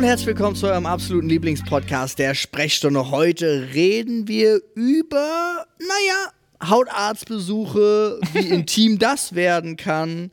[0.00, 3.10] und herzlich willkommen zu eurem absoluten Lieblingspodcast der Sprechstunde.
[3.10, 10.30] Heute reden wir über, naja, Hautarztbesuche, wie intim das werden kann,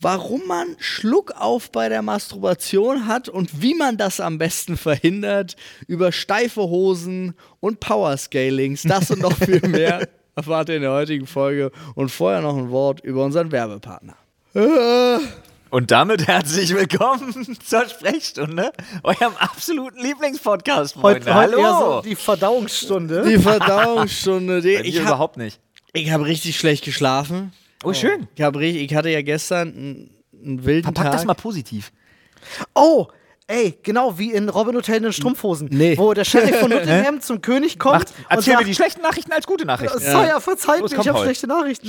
[0.00, 5.56] warum man Schluckauf bei der Masturbation hat und wie man das am besten verhindert,
[5.88, 11.26] über steife Hosen und Powerscalings, das und noch viel mehr erfahrt ihr in der heutigen
[11.26, 14.14] Folge und vorher noch ein Wort über unseren Werbepartner.
[15.74, 18.70] Und damit herzlich willkommen zur Sprechstunde,
[19.02, 21.34] eurem absoluten Lieblingspodcast, Freunde.
[21.34, 22.02] Heute, heute eher so Hallo!
[22.02, 23.24] die Verdauungsstunde.
[23.26, 24.60] Die Verdauungsstunde.
[24.60, 25.58] Die, ich habe überhaupt nicht.
[25.96, 27.52] hab richtig schlecht geschlafen.
[27.82, 28.28] Oh, schön.
[28.36, 30.10] Ich, hab ich hatte ja gestern einen,
[30.44, 31.12] einen wilden Verpack Tag.
[31.14, 31.90] das mal positiv.
[32.76, 33.08] Oh,
[33.48, 35.70] ey, genau wie in Robin Hood in den Strumpfhosen.
[35.72, 35.98] Nee.
[35.98, 39.02] Wo der Sheriff von Nottingham zum König kommt Macht, erzähl und mir die sagt, schlechten
[39.02, 39.98] Nachrichten als gute Nachrichten.
[39.98, 41.88] Sire, verzeiht Los, mir, ich habe schlechte Nachrichten.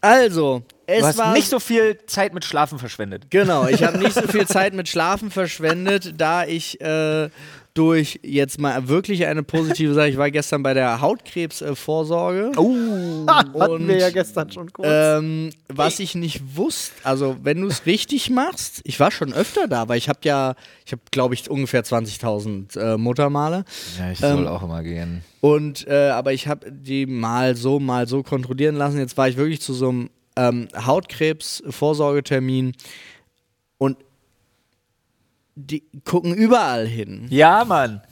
[0.00, 3.30] Also, es Du hast war nicht so viel Zeit mit Schlafen verschwendet.
[3.30, 7.28] Genau, ich habe nicht so viel Zeit mit Schlafen verschwendet, da ich äh,
[7.74, 12.52] durch jetzt mal wirklich eine positive Sache, ich war gestern bei der Hautkrebsvorsorge.
[12.56, 13.26] Oh.
[13.28, 14.88] Hatten Und, wir ja gestern schon kurz.
[14.90, 19.68] Ähm, was ich nicht wusste, also wenn du es richtig machst, ich war schon öfter
[19.68, 20.54] da, weil ich habe ja,
[20.84, 23.64] ich habe glaube ich ungefähr 20.000 äh, Muttermale.
[23.98, 25.22] Ja, ich Ähm, soll auch immer gehen.
[25.40, 28.98] Und äh, aber ich habe die mal so, mal so kontrollieren lassen.
[28.98, 32.72] Jetzt war ich wirklich zu so einem ähm, Hautkrebs-Vorsorgetermin
[33.78, 33.96] und
[35.54, 37.26] die gucken überall hin.
[37.30, 38.02] Ja, Mann.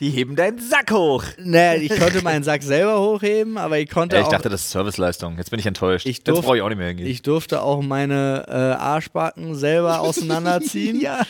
[0.00, 1.24] Die heben deinen Sack hoch.
[1.38, 4.32] Naja, ich konnte meinen Sack selber hochheben, aber ich konnte Ja, ich auch.
[4.32, 5.36] dachte, das ist Serviceleistung.
[5.36, 6.06] Jetzt bin ich enttäuscht.
[6.06, 7.06] Ich Jetzt durf- brauche ich auch nicht mehr hingehen.
[7.06, 10.98] ich durfte auch meine äh, Arschbacken selber auseinanderziehen.
[11.02, 11.20] ja,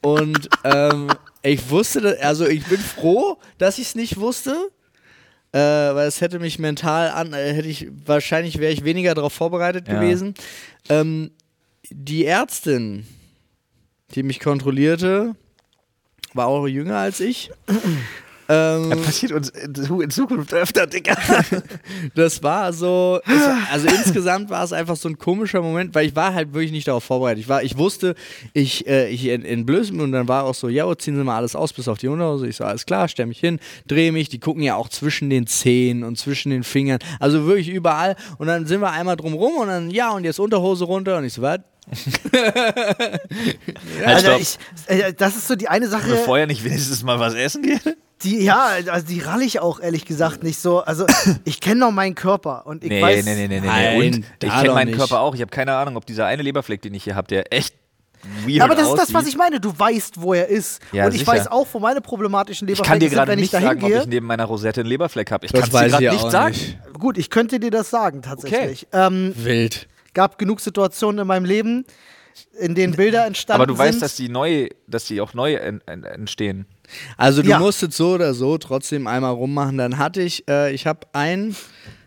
[0.00, 1.08] Und ähm,
[1.42, 4.54] ich wusste, also ich bin froh, dass ich es nicht wusste,
[5.50, 9.32] äh, weil es hätte mich mental an, äh, hätte ich wahrscheinlich wäre ich weniger darauf
[9.32, 9.94] vorbereitet Ja.
[10.00, 10.34] gewesen.
[10.88, 11.32] Ähm,
[11.90, 13.06] die Ärztin,
[14.14, 15.34] die mich kontrollierte,
[16.32, 17.50] war auch jünger als ich.
[18.48, 21.16] Ähm, Das passiert uns in in Zukunft öfter, Digga.
[22.14, 23.20] das war so,
[23.70, 26.88] also insgesamt war es einfach so ein komischer Moment, weil ich war halt wirklich nicht
[26.88, 27.40] darauf vorbereitet.
[27.40, 28.14] Ich war, ich wusste,
[28.52, 31.36] ich, äh, ich entblöße mich und dann war auch so, ja, oh, ziehen Sie mal
[31.36, 32.46] alles aus bis auf die Unterhose.
[32.46, 34.28] Ich so, alles klar, stell mich hin, drehe mich.
[34.28, 38.16] Die gucken ja auch zwischen den Zehen und zwischen den Fingern, also wirklich überall.
[38.38, 41.32] Und dann sind wir einmal drumrum und dann, ja, und jetzt Unterhose runter und ich
[41.32, 41.60] so, was?
[42.32, 43.20] Halt,
[44.06, 47.34] also ich, äh, das ist so die eine Sache, Bevor ihr nicht wenigstens mal was
[47.34, 47.96] essen geht?
[48.22, 50.80] Die, ja, also die ralle ich auch ehrlich gesagt nicht so.
[50.80, 51.06] Also
[51.44, 54.06] ich kenne noch meinen Körper und ich Nee, weiß, nee, nee, nee, nee, Nein, nee.
[54.06, 54.98] Und ich kenne meinen nicht.
[54.98, 55.34] Körper auch.
[55.34, 57.74] Ich habe keine Ahnung, ob dieser eine Leberfleck, den ich hier habe, der echt
[58.46, 59.14] weird Aber das ist das, aussieht.
[59.14, 59.60] was ich meine.
[59.60, 60.80] Du weißt, wo er ist.
[60.92, 61.32] Ja, und ich sicher.
[61.32, 63.80] weiß auch, wo meine problematischen Ich Leberflecke kann dir sind, gerade ich nicht sagen, ob
[63.80, 64.00] hingehe.
[64.00, 65.44] ich neben meiner Rosette einen Leberfleck habe.
[65.44, 66.54] Ich kann es dir gerade ich nicht sagen.
[66.54, 66.78] nicht.
[66.98, 68.86] Gut, ich könnte dir das sagen, tatsächlich.
[68.92, 69.88] Ähm, Wild.
[70.14, 71.84] gab genug Situationen in meinem Leben,
[72.58, 74.02] in denen Bilder entstanden Aber du weißt, sind.
[74.02, 76.64] dass die neu, dass die auch neu en, en, entstehen.
[77.16, 77.58] Also du Ja.
[77.58, 79.78] musstet so oder so trotzdem einmal rummachen.
[79.78, 81.54] Dann hatte ich, äh, ich habe ein,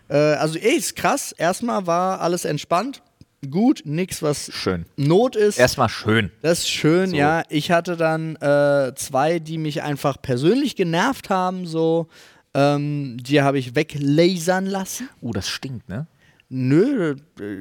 [0.10, 1.32] äh, also ey, ist krass.
[1.38, 3.02] Erstmal war alles entspannt,
[3.50, 4.86] gut, nix was Schön.
[4.96, 5.58] Not ist.
[5.60, 6.32] Erstmal schön.
[6.42, 7.16] das ist schön, So.
[7.16, 7.44] ja.
[7.50, 12.08] Ich hatte dann äh, zwei, die mich einfach persönlich genervt haben, so.
[12.54, 15.09] Ähm, die habe ich weglasern lassen.
[15.22, 16.08] Uh, das stinkt, ne?
[16.50, 17.16] Nö,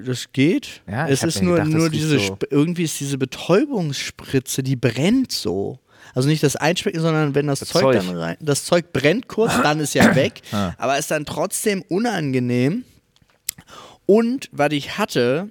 [0.07, 0.81] das geht.
[0.89, 5.33] Ja, ich es ist nur, gedacht, nur diese, so- irgendwie ist diese Betäubungsspritze, die brennt
[5.33, 5.81] so.
[6.17, 7.97] Also nicht das Einschmecken, sondern wenn das, Das Zeug, Zeug.
[7.97, 10.73] dann rein, das Zeug brennt kurz, dann ist ja weg, Ah.
[10.79, 12.85] aber ist dann trotzdem unangenehm.
[14.07, 15.49] Und was ich hatte,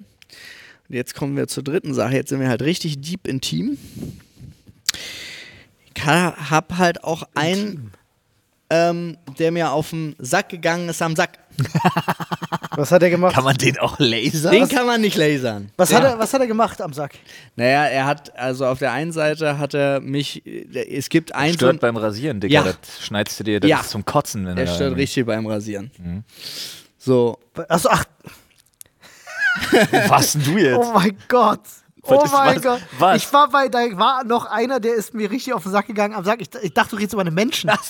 [0.88, 3.78] und jetzt kommen wir zur dritten Sache, jetzt sind wir halt richtig deep intim.
[5.94, 7.92] Ich ha- hab halt auch einen,
[8.70, 11.38] ähm, der mir auf den Sack gegangen ist am Sack.
[12.76, 13.34] Was hat er gemacht?
[13.34, 14.52] Kann man den auch lasern?
[14.52, 15.70] Den kann man nicht lasern.
[15.78, 17.12] was, hat er, was hat er gemacht am Sack?
[17.56, 21.58] Naja, er hat, also auf der einen Seite hat er mich, es gibt einen, so
[21.58, 22.52] Stört ein- beim Rasieren, Digga.
[22.54, 22.62] Ja.
[22.64, 23.80] Das schneidest du dir, das Ja.
[23.80, 24.44] ist zum Kotzen.
[24.46, 25.90] Wenn er stört irgendwie- richtig beim Rasieren.
[25.98, 26.24] Mhm.
[26.98, 27.38] So,
[27.68, 28.04] Achso, ach,
[30.08, 30.76] Was denn du jetzt?
[30.76, 31.60] oh mein Gott.
[32.02, 32.80] Oh Was mein was- Gott.
[32.98, 33.16] was?
[33.16, 36.14] Ich war bei, da war noch einer, der ist mir richtig auf den Sack gegangen
[36.14, 36.40] am Sack.
[36.42, 37.70] Ich, ich dachte, du redest über einen Menschen.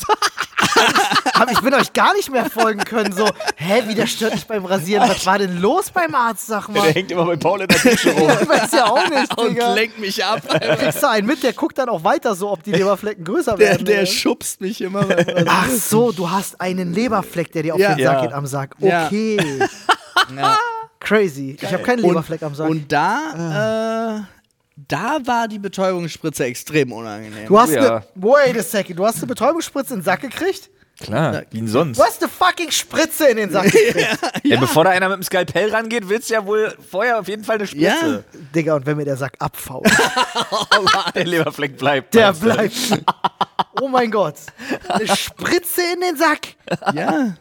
[1.38, 3.12] Hab, ich bin euch gar nicht mehr folgen können.
[3.12, 5.08] So, hä, wie der stört dich beim Rasieren?
[5.08, 6.92] Was war denn los beim Arzt, sag Der mal?
[6.92, 8.30] hängt immer bei Paul in der Dusche rum.
[8.42, 9.74] Ich weiß ja auch nicht, und Digga.
[9.74, 10.40] lenkt mich ab.
[10.78, 13.70] Kriegst du einen mit, der guckt dann auch weiter so, ob die Leberflecken größer Der,
[13.70, 13.84] werden.
[13.86, 14.06] der oder?
[14.06, 15.48] schubst mich immer beim Rasieren.
[15.48, 17.94] Ach so, du hast einen Leberfleck, der dir auf Ja.
[17.94, 18.22] den Sack Ja.
[18.22, 18.74] geht am Sack.
[18.80, 19.38] Okay.
[20.36, 20.58] Ja.
[20.98, 21.56] Crazy.
[21.60, 22.68] Ich habe keinen Leberfleck am Sack.
[22.68, 24.20] Und da, äh,
[24.88, 27.46] da war die Betäubungsspritze extrem unangenehm.
[27.46, 27.96] du hast Ja.
[27.96, 28.02] eine.
[28.16, 28.98] Wait a second.
[28.98, 30.68] Du hast eine Betäubungsspritze in den Sack gekriegt?
[31.00, 31.98] Klar, wie denn sonst?
[31.98, 34.18] Du hast eine fucking Spritze in den Sack gekriegt.
[34.44, 37.44] Ja, bevor da einer mit dem Skalpell rangeht, willst du ja wohl vorher auf jeden
[37.44, 38.24] Fall eine Spritze.
[38.54, 39.86] Digga, und wenn mir der Sack abfault,
[41.14, 42.14] Der Leberfleck bleibt.
[42.14, 42.74] der bleibt.
[43.78, 44.36] Oh mein Gott.
[44.88, 46.54] Eine Spritze in den Sack.
[46.94, 47.34] Ja.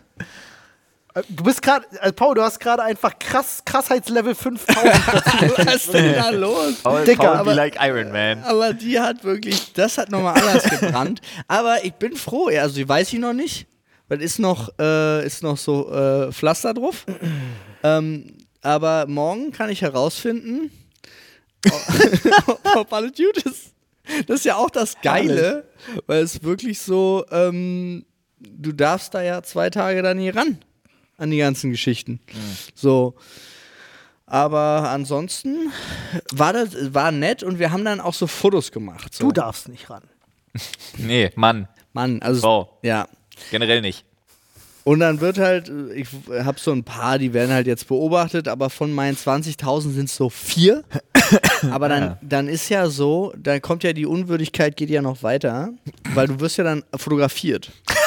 [1.15, 4.77] Äh, Du bist gerade, äh, Paul, du hast gerade einfach krass, Krassheitslevel 5000.
[5.67, 6.75] Was ist denn da los?
[6.83, 8.43] Paul, Dicker, Paul aber- be like Iron Man.
[8.43, 11.21] Aber die hat wirklich, das hat nochmal anders gebrannt.
[11.47, 13.67] Aber ich bin froh, also die weiß ich noch nicht.
[14.07, 17.05] Weil ist noch, äh, ist noch so äh, Pflaster drauf.
[17.83, 20.69] ähm, aber morgen kann ich herausfinden,
[22.75, 23.73] ob alles gut ist.
[24.27, 25.65] Das ist ja auch das Geile,
[26.05, 28.05] weil es wirklich so, ähm,
[28.39, 30.59] du darfst da ja zwei Tage dann nie ran
[31.17, 32.19] an die ganzen Geschichten.
[32.73, 33.15] So.
[34.25, 35.71] Aber ansonsten
[36.31, 39.13] war das war nett und wir haben dann auch so Fotos gemacht.
[39.13, 39.25] So.
[39.25, 40.03] Du darfst nicht ran.
[40.97, 42.79] Nee, Mann, Mann, also Frau.
[42.81, 43.09] ja.
[43.51, 44.05] generell nicht.
[44.85, 48.69] Und dann wird halt, ich habe so ein paar, die werden halt jetzt beobachtet, aber
[48.69, 50.83] von meinen 20.000 sind es so vier.
[51.71, 55.73] aber dann, dann ist ja so, dann kommt ja die Unwürdigkeit, geht ja noch weiter,
[56.13, 57.71] weil du wirst ja dann fotografiert.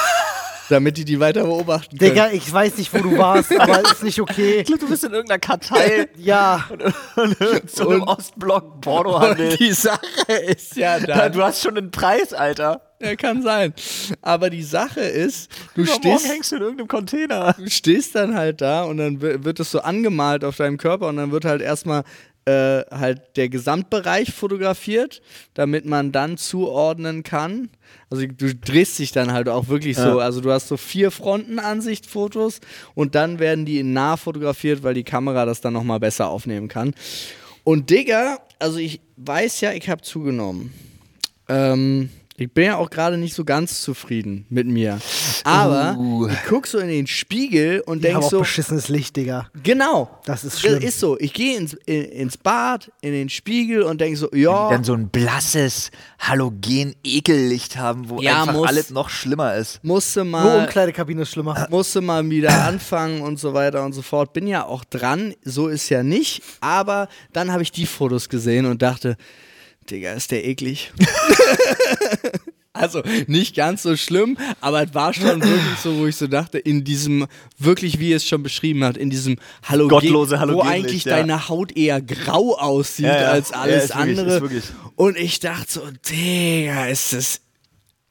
[0.69, 2.11] damit die die weiter beobachten können.
[2.11, 4.59] Digga, ich weiß nicht, wo du warst, aber ist nicht okay.
[4.61, 6.65] Ich glaube, du bist in irgendeiner Kartei Ja,
[7.67, 9.51] so einem Ostblock Pornohandel.
[9.53, 10.01] Und die Sache
[10.47, 12.83] ist ja dann, Du hast schon einen Preis, Alter.
[13.01, 13.73] ja, kann sein.
[14.23, 17.55] Aber die Sache ist, du Übermorgen stehst, hängst du in irgendeinem Container.
[17.59, 21.07] du stehst dann halt da und dann wi- wird es so angemalt auf deinem Körper
[21.09, 22.03] und dann wird halt erstmal
[22.49, 25.21] äh, halt der Gesamtbereich fotografiert,
[25.53, 27.69] damit man dann zuordnen kann.
[28.09, 32.61] Also du drehst dich dann halt auch wirklich so, also du hast so vier Frontenansicht-Fotos
[32.95, 36.69] und dann werden die in nah fotografiert, weil die Kamera das dann nochmal besser aufnehmen
[36.69, 36.95] kann.
[37.65, 40.73] Und Digga, also ich weiß ja, ich habe zugenommen.
[41.49, 42.09] Ähm,
[42.41, 44.99] ich bin ja auch gerade nicht so ganz zufrieden mit mir.
[45.45, 45.99] Aber
[46.31, 49.49] ich guck so in den Spiegel und die denk haben auch so, beschissenes Licht, Digga.
[49.63, 50.21] genau.
[50.25, 50.75] Das ist schlimm.
[50.77, 51.19] Das ist so.
[51.19, 54.93] Ich gehe ins, in, ins Bad, in den Spiegel und denk so, ja, Dann so
[54.95, 55.91] ein blasses
[56.21, 58.69] Halogen-Ekellicht haben, wo Ja, einfach muss.
[58.69, 59.83] alles noch schlimmer ist.
[59.83, 61.67] musste Nur mal, Umkleidekabine ist schlimmer.
[61.71, 64.33] musste mal wieder anfangen und so weiter und so fort.
[64.33, 66.43] Bin ja auch dran, so ist ja nicht.
[66.61, 69.17] Aber dann habe ich die Fotos gesehen und dachte,
[69.91, 70.93] Digga, ist der eklig.
[72.79, 76.59] Also nicht ganz so schlimm, aber es war schon wirklich so, wo ich so dachte,
[76.59, 77.27] in diesem,
[77.59, 81.17] wirklich wie es schon beschrieben hat, in diesem Halogen, Gottlose wo Halogenlicht, eigentlich ja.
[81.17, 83.31] deine Haut eher grau aussieht Ja, ja.
[83.31, 84.35] als alles wirklich, andere.
[84.37, 84.65] ist wirklich.
[84.95, 87.41] Und ich dachte so, Digga, ist das.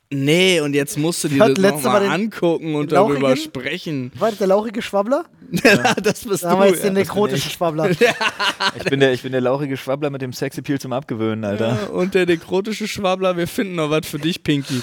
[0.09, 2.95] Nee, und jetzt musst du dir Hat das letzte nochmal Mal den- angucken und den
[2.95, 4.11] darüber sprechen.
[4.17, 5.25] War das der lauchige Schwabbler?
[6.01, 6.63] das bist Da du.
[6.63, 7.01] jetzt den Ja.
[7.01, 7.89] nekrotischen Schwabbler.
[8.75, 11.91] Ich bin der, ich bin der lauchige Schwabbler mit dem Sexappeal zum Abgewöhnen, Alter.
[11.93, 14.81] Und der nekrotische Schwabbler, wir finden noch was für dich, Pinky.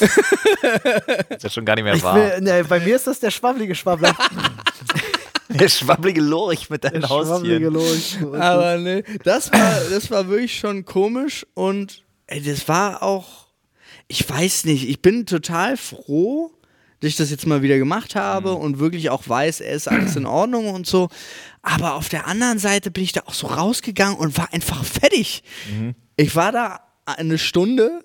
[0.00, 2.14] Das ist ja schon gar nicht mehr wahr.
[2.16, 4.14] will, ne, bei mir ist das der schwabblige Schwabbler.
[5.52, 7.72] Der schwabblige Lorch mit deinen Haustieren.
[7.74, 8.18] Lorch.
[8.38, 13.48] Aber ne, das war, das war wirklich schon komisch und ey, das war auch,
[14.10, 16.50] ich weiß nicht, ich bin total froh,
[17.00, 20.16] dass ich das jetzt mal wieder gemacht habe und wirklich auch weiß, er ist alles
[20.16, 21.08] in Ordnung und so.
[21.62, 25.42] Aber auf der anderen Seite bin ich da auch so rausgegangen und war einfach fertig.
[26.16, 28.02] Ich war da eine Stunde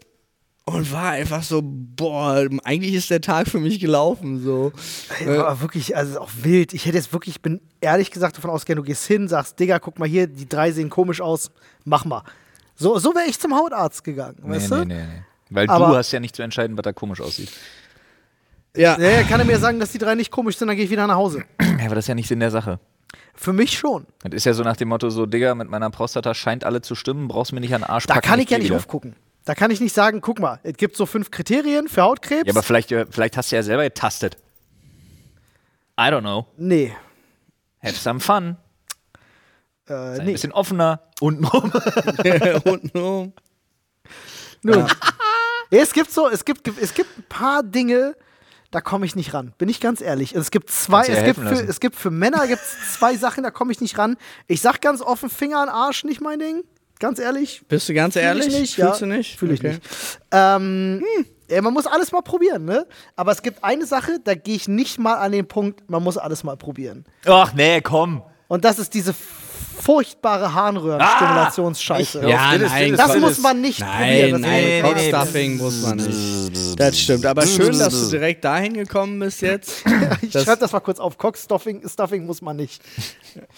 [0.65, 4.41] und war einfach so, boah, eigentlich ist der Tag für mich gelaufen.
[4.43, 4.71] So.
[5.19, 6.73] Ey, Aber wirklich, also auch wild.
[6.73, 9.79] Ich hätte jetzt wirklich, ich bin ehrlich gesagt davon ausgegangen, du gehst hin, sagst, Digga,
[9.79, 11.51] guck mal hier, die drei sehen komisch aus,
[11.83, 12.23] mach mal.
[12.75, 14.85] So, so wäre ich zum Hautarzt gegangen, Nee, weißt nee, du?
[14.85, 15.23] nee, nee.
[15.49, 17.51] Weil Aber- du hast ja nicht zu entscheiden, was da komisch aussieht.
[18.75, 20.91] Ja, Ja, kann er mir sagen, dass die drei nicht komisch sind, dann gehe ich
[20.91, 21.45] wieder nach Hause.
[21.61, 22.79] Ja, aber das ist ja nicht Sinn der Sache.
[23.33, 24.05] Für mich schon.
[24.23, 26.95] Das ist ja so nach dem Motto, so, Digga, mit meiner Prostata scheint alle zu
[26.95, 28.77] stimmen, brauchst mir nicht an den Arsch Da packen, kann ich ja geh nicht wieder.
[28.77, 29.15] aufgucken.
[29.45, 32.47] Da kann ich nicht sagen, guck mal, es gibt so fünf Kriterien für Hautkrebs.
[32.47, 34.37] Ja, aber vielleicht, äh, vielleicht hast du ja selber getastet.
[35.99, 36.47] I don't know.
[36.57, 36.91] nee.
[37.83, 38.57] Have some fun.
[39.87, 40.31] Äh, Sei ein nee.
[40.31, 41.01] bisschen offener.
[41.21, 41.71] Untenrum.
[42.65, 43.33] untenrum.
[44.63, 44.77] Nun.
[44.79, 44.87] Ja,
[45.81, 48.15] es gibt so, es gibt, es gibt ein paar Dinge,
[48.71, 49.53] da komme ich nicht ran.
[49.57, 50.35] Bin ich ganz ehrlich.
[50.35, 53.51] Und es gibt zwei, es gibt, für, es gibt für Männer gibt's zwei Sachen, da
[53.51, 54.17] komme ich nicht ran.
[54.47, 56.63] Ich sag ganz offen, Finger an Arsch, nicht mein Ding.
[56.99, 57.63] Ganz ehrlich.
[57.67, 58.47] Bist du ganz Fühl ehrlich?
[58.47, 59.37] Ich nicht, Fühlst ja, du nicht?
[59.37, 59.73] Fühle ich Okay.
[59.73, 59.81] nicht.
[60.31, 61.03] Ähm,
[61.49, 62.87] ja, man muss alles mal probieren, ne?
[63.15, 66.17] Aber es gibt eine Sache, da gehe ich nicht mal an den Punkt, man muss
[66.17, 67.05] alles mal probieren.
[67.25, 68.23] Ach nee, komm.
[68.47, 69.13] Und das ist diese
[69.81, 72.19] furchtbare Harnröhren-Stimulationsscheiße.
[72.19, 72.27] Ah!
[72.27, 74.41] Ja, Ja, nein, das das muss man nicht Nein, probieren.
[74.41, 76.79] Das nein, ist nee, muss man nicht.
[76.79, 77.25] Das stimmt.
[77.25, 79.83] Aber schön, dass du direkt dahin gekommen bist jetzt.
[80.21, 81.17] Ich Das- schreibe das mal kurz auf.
[81.17, 82.81] Cockstuffing Stuffing muss man nicht.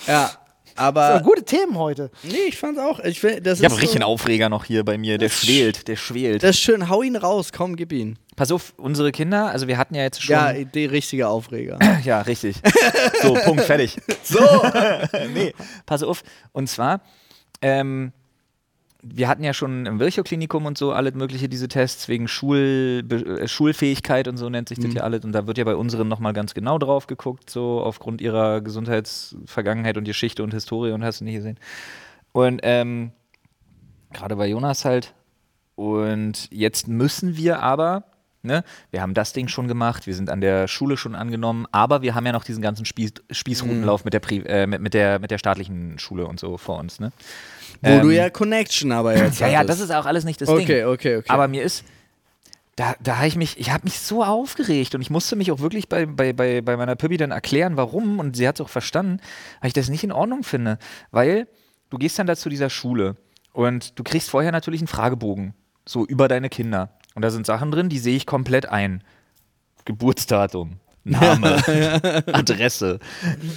[0.08, 0.32] Ja.
[0.78, 2.12] Aber gute Themen heute.
[2.24, 3.00] nee, ich fand's auch.
[3.00, 5.18] Ich, find, das Ich habe ist richtig so, einen Aufreger noch hier bei mir.
[5.18, 6.44] Der schwelt, der schwelt.
[6.44, 6.90] Das ist schön.
[6.90, 7.52] Hau ihn raus.
[7.52, 8.18] Komm, gib ihn.
[8.36, 10.34] Pass auf, unsere Kinder, also wir hatten ja jetzt schon.
[10.34, 11.80] Ja, der richtige Aufreger.
[12.04, 12.58] Ja, richtig.
[13.24, 13.98] So, Punkt, fertig.
[14.24, 14.40] so.
[15.34, 15.54] nee,
[15.88, 16.24] pass auf.
[16.52, 17.02] Und zwar,
[17.62, 18.14] ähm,
[19.04, 23.42] wir hatten ja schon im Virchow-Klinikum und so alles mögliche diese Tests wegen Schul, Be-
[23.42, 25.24] äh, Schulfähigkeit und so nennt sich das ja alles.
[25.24, 29.98] Und da wird ja bei unseren nochmal ganz genau drauf geguckt, so aufgrund ihrer Gesundheitsvergangenheit
[29.98, 31.60] und Geschichte und Historie und hast du nicht gesehen.
[32.32, 33.12] Und ähm,
[34.14, 35.14] gerade bei Jonas halt.
[35.76, 38.04] Und jetzt müssen wir aber,
[38.42, 42.02] ne, wir haben das Ding schon gemacht, wir sind an der Schule schon angenommen, aber
[42.02, 45.20] wir haben ja noch diesen ganzen Spieß, Spießrutenlauf mit, der Pri äh, mit, mit, der,
[45.20, 47.12] mit der staatlichen Schule und so vor uns, ne?
[47.82, 50.66] Wo du ja Connection aber jetzt Ja, ja, das ist auch alles nicht das Okay,
[50.66, 50.86] Ding.
[50.86, 51.30] okay, okay.
[51.30, 51.84] Aber mir ist,
[52.76, 55.60] da, da habe ich mich, ich habe mich so aufgeregt und ich musste mich auch
[55.60, 58.70] wirklich bei, bei, bei, bei meiner Pippi dann erklären, warum und sie hat es auch
[58.70, 59.20] verstanden,
[59.62, 60.78] weil ich das nicht in Ordnung finde.
[61.12, 61.48] Weil
[61.90, 63.16] du gehst dann da zu dieser Schule
[63.54, 65.54] und du kriegst vorher natürlich einen Fragebogen,
[65.86, 66.90] so über deine Kinder.
[67.16, 69.04] Und da sind Sachen drin, die sehe ich komplett ein.
[69.86, 70.80] Geburtsdatum.
[71.10, 71.56] Name,
[72.34, 73.00] Adresse,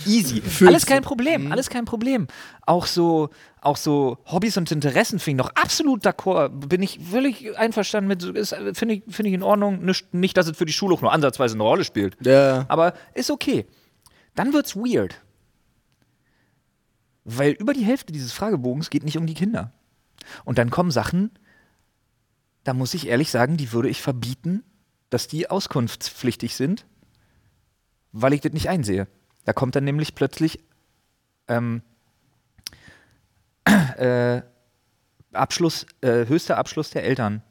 [0.07, 0.43] easy.
[0.67, 2.27] Alles kein Problem, alles kein Problem.
[2.67, 3.31] Auch so,
[3.61, 6.49] auch so Hobbys und Interessen finde ich noch absolut d'accord.
[6.49, 8.23] Bin ich völlig einverstanden mit.
[8.77, 9.85] Finde ich, finde ich in Ordnung.
[9.85, 12.17] Nicht, nicht, dass es für die Schule auch nur ansatzweise eine Rolle spielt.
[12.25, 12.65] Ja.
[12.69, 13.67] Aber ist okay.
[14.35, 15.21] Dann wird's weird.
[17.25, 19.73] Weil über die Hälfte dieses Fragebogens geht nicht um die Kinder.
[20.45, 21.31] Und dann kommen Sachen,
[22.65, 24.65] da muss ich ehrlich sagen, die würde ich verbieten,
[25.11, 26.87] dass die auskunftspflichtig sind,
[28.13, 29.07] weil ich das nicht einsehe.
[29.45, 30.61] Da kommt dann nämlich plötzlich
[31.49, 31.83] ähm,
[33.97, 34.43] äh,
[35.33, 37.43] Abschluss, äh, höchster Abschluss der Eltern,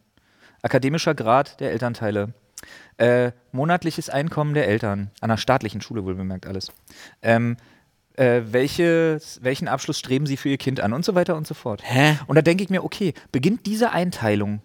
[0.62, 2.34] akademischer Grad der Elternteile,
[2.98, 6.72] äh, monatliches Einkommen der Eltern, an einer staatlichen Schule wohlbemerkt alles.
[7.22, 7.58] Ähm,
[8.16, 11.54] äh, welches, welchen Abschluss streben sie für ihr Kind an und so weiter und so
[11.54, 11.82] fort.
[11.84, 12.18] Hä?
[12.28, 14.62] Und da denke ich mir, okay, beginnt diese Einteilung,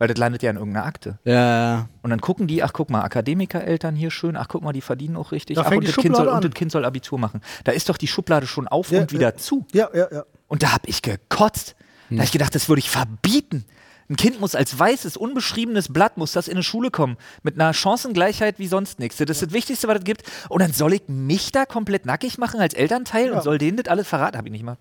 [0.00, 1.18] weil das landet ja in irgendeiner Akte.
[1.24, 1.88] Ja, ja.
[2.02, 5.14] Und dann gucken die, ach guck mal, Akademikereltern hier schön, ach guck mal, die verdienen
[5.16, 5.56] auch richtig.
[5.56, 6.50] Da ach, fängt und die das, kind soll, Schublade und an.
[6.50, 7.42] das Kind soll Abitur machen.
[7.64, 9.36] Da ist doch die Schublade schon auf Ja, und wieder ja.
[9.36, 9.66] zu.
[9.72, 10.24] Ja, ja, ja.
[10.48, 11.76] Und da habe ich gekotzt.
[12.08, 13.64] Da habe ich gedacht, das würde ich verbieten.
[14.08, 17.16] Ein Kind muss als weißes, unbeschriebenes Blatt, muss das in eine Schule kommen.
[17.44, 19.18] Mit einer Chancengleichheit wie sonst nichts.
[19.18, 20.22] Das ist das Wichtigste, was es gibt.
[20.48, 23.34] Und dann soll ich mich da komplett nackig machen als Elternteil Ja.
[23.34, 24.36] und soll denen das alles verraten?
[24.38, 24.78] Habe ich nicht mal.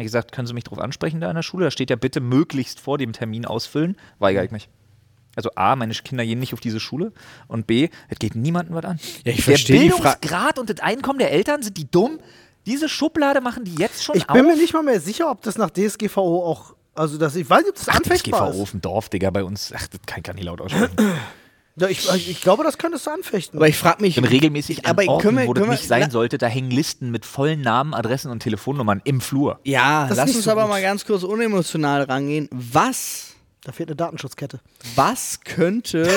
[0.00, 1.66] Habe ich gesagt, können Sie mich drauf ansprechen da in der Schule?
[1.66, 3.96] Da steht ja bitte möglichst vor dem Termin ausfüllen.
[4.18, 4.70] Weigere ich mich.
[5.36, 7.12] Also A, meine Kinder gehen nicht auf diese Schule
[7.48, 8.98] und B, es geht niemandem was an.
[9.24, 12.18] Ja, ich der Bildungsgrad und das Einkommen der Eltern, sind die dumm?
[12.64, 14.34] Diese Schublade machen die jetzt schon Ich auf?
[14.34, 17.60] bin mir nicht mal mehr sicher, ob das nach DSGVO auch, also das, ich weiß
[17.60, 18.62] nicht, ob das Ach, anfechtbar GVO ist.
[18.62, 19.70] auf dem Dorf, Digga, bei uns.
[19.76, 20.96] Ach, das kann ich gar nicht laut aussprechen.
[21.80, 23.58] Ja, ich, ich glaube, das könntest du anfechten.
[23.58, 24.16] Aber ich frage mich.
[24.16, 26.38] Ich bin regelmäßig an aber Orten, können wir, wo das können wir, nicht sein sollte,
[26.38, 29.58] da hängen Listen mit vollen Namen, Adressen und Telefonnummern im Flur.
[29.64, 30.70] Ja, Das lass uns aber gut.
[30.70, 32.48] mal ganz kurz unemotional rangehen.
[32.52, 33.34] Was,
[33.64, 34.60] da fehlt eine Datenschutzkette.
[34.94, 36.08] was könnte,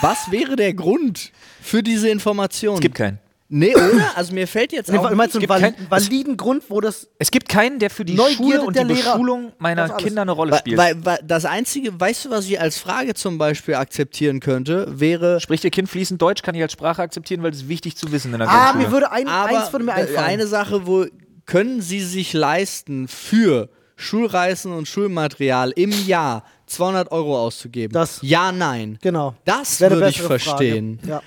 [0.00, 2.74] was wäre der Grund für diese Information?
[2.76, 3.18] Es gibt keinen.
[3.50, 4.12] Nee, oder?
[4.14, 5.08] Also mir fällt jetzt Nee, auch.
[5.08, 7.08] du meinst so einen validen Grund, wo das.
[7.18, 9.12] Es gibt keinen, der für die Neugierde Schule und die der Lehrer.
[9.12, 9.88] Beschulung meiner.
[9.96, 10.76] Kinder eine Rolle spielt.
[10.76, 15.40] weil, weil das Einzige, weißt du, was ich als Frage zum Beispiel akzeptieren könnte, wäre.
[15.40, 18.12] Spricht ihr Kind fließend Deutsch, kann ich als Sprache akzeptieren, weil das ist wichtig zu
[18.12, 18.84] wissen in der Ah, Grundschule.
[18.84, 20.18] mir würde ein, Aber eins würde mir äh, einfallen.
[20.26, 21.06] eine Sache, wo
[21.46, 27.92] können Sie sich leisten, für Schulreisen und Schulmaterial im Jahr 200 Euro auszugeben?
[27.92, 28.98] Das- ja, nein.
[29.02, 29.34] genau.
[29.44, 31.00] Das Wäre würde ich verstehen.
[31.06, 31.22] Ja.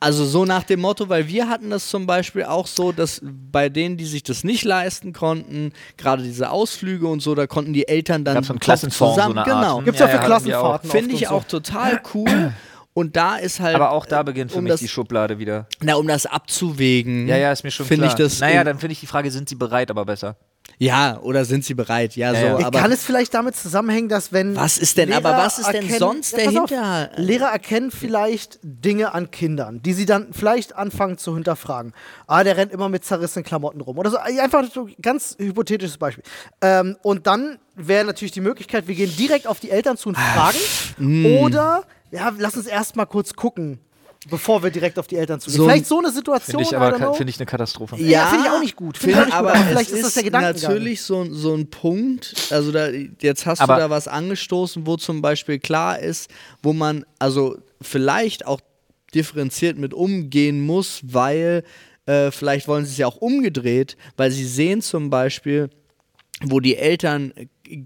[0.00, 3.68] Also so nach dem Motto, weil wir hatten das zum Beispiel auch so, dass bei
[3.68, 7.88] denen, die sich das nicht leisten konnten, gerade diese Ausflüge und so, da konnten die
[7.88, 9.78] Eltern dann Gab's so einen Klassenfonds, so zusammen, Art, genau.
[9.78, 9.84] ne?
[9.84, 10.26] Gibt's ja, Ja, für ja, auch.
[10.26, 10.90] Klassenfahrten.
[10.90, 12.52] Finde ich auch total cool.
[12.92, 13.74] Und da ist halt.
[13.74, 15.66] Aber auch da beginnt für um mich das, die Schublade wieder.
[15.82, 17.28] Na, um das abzuwägen.
[17.28, 18.18] Ja, ja, ist mir schon Finde klar.
[18.18, 18.40] ich das.
[18.40, 20.36] naja, dann finde ich die Frage, sind sie bereit, aber besser.
[20.78, 22.16] Ja, oder sind sie bereit?
[22.16, 22.58] Ja, so.
[22.58, 24.54] Ich Aber kann es vielleicht damit zusammenhängen, dass wenn.
[24.56, 26.70] Was ist denn- aber was ist denn erkennen- sonst Ja, pass auf.
[26.70, 27.10] dahinter?
[27.16, 31.92] Lehrer erkennen vielleicht Dinge an Kindern, die sie dann vielleicht anfangen zu hinterfragen.
[32.26, 33.96] Ah, der rennt immer mit zerrissenen Klamotten rum.
[33.98, 34.18] Oder so.
[34.18, 36.24] Einfach so ein ganz hypothetisches Beispiel.
[36.60, 40.18] Ähm, und dann wäre natürlich die Möglichkeit, wir gehen direkt auf die Eltern zu und
[40.18, 40.58] fragen.
[40.98, 41.26] Mm.
[41.42, 43.78] Oder, ja, lass uns erst mal kurz gucken,
[44.30, 45.56] bevor wir direkt auf die Eltern zugehen.
[45.58, 46.64] So vielleicht so eine Situation.
[46.64, 47.96] Finde ich aber finde ich eine Katastrophe.
[48.00, 48.98] Ja, finde ich auch nicht gut.
[48.98, 50.70] Finde ich auch nicht gut, aber aber es vielleicht ist das der Gedankengang.
[50.72, 54.96] natürlich so, so ein Punkt, also da, jetzt hast Aber- du da was angestoßen, wo
[54.96, 56.30] zum Beispiel klar ist,
[56.62, 58.60] wo man also vielleicht auch
[59.14, 61.62] differenziert mit umgehen muss, weil
[62.06, 65.70] äh, vielleicht wollen sie es ja auch umgedreht, weil sie sehen zum Beispiel,
[66.42, 67.32] wo die Eltern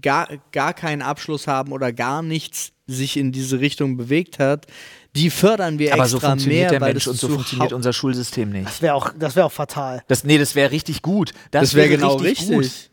[0.01, 4.67] gar, gar keinen Abschluss haben oder gar nichts sich in diese Richtung bewegt hat,
[5.15, 7.73] die fördern wir Aber extra so funktioniert mehr, der weil Mensch das und so funktioniert
[7.73, 8.67] unser Schulsystem nicht.
[8.67, 10.03] Das wäre auch, das wär auch fatal.
[10.07, 11.33] Das, nee, das wäre richtig gut.
[11.51, 12.49] Das wäre wäre genau richtig.
[12.49, 12.90] Gut.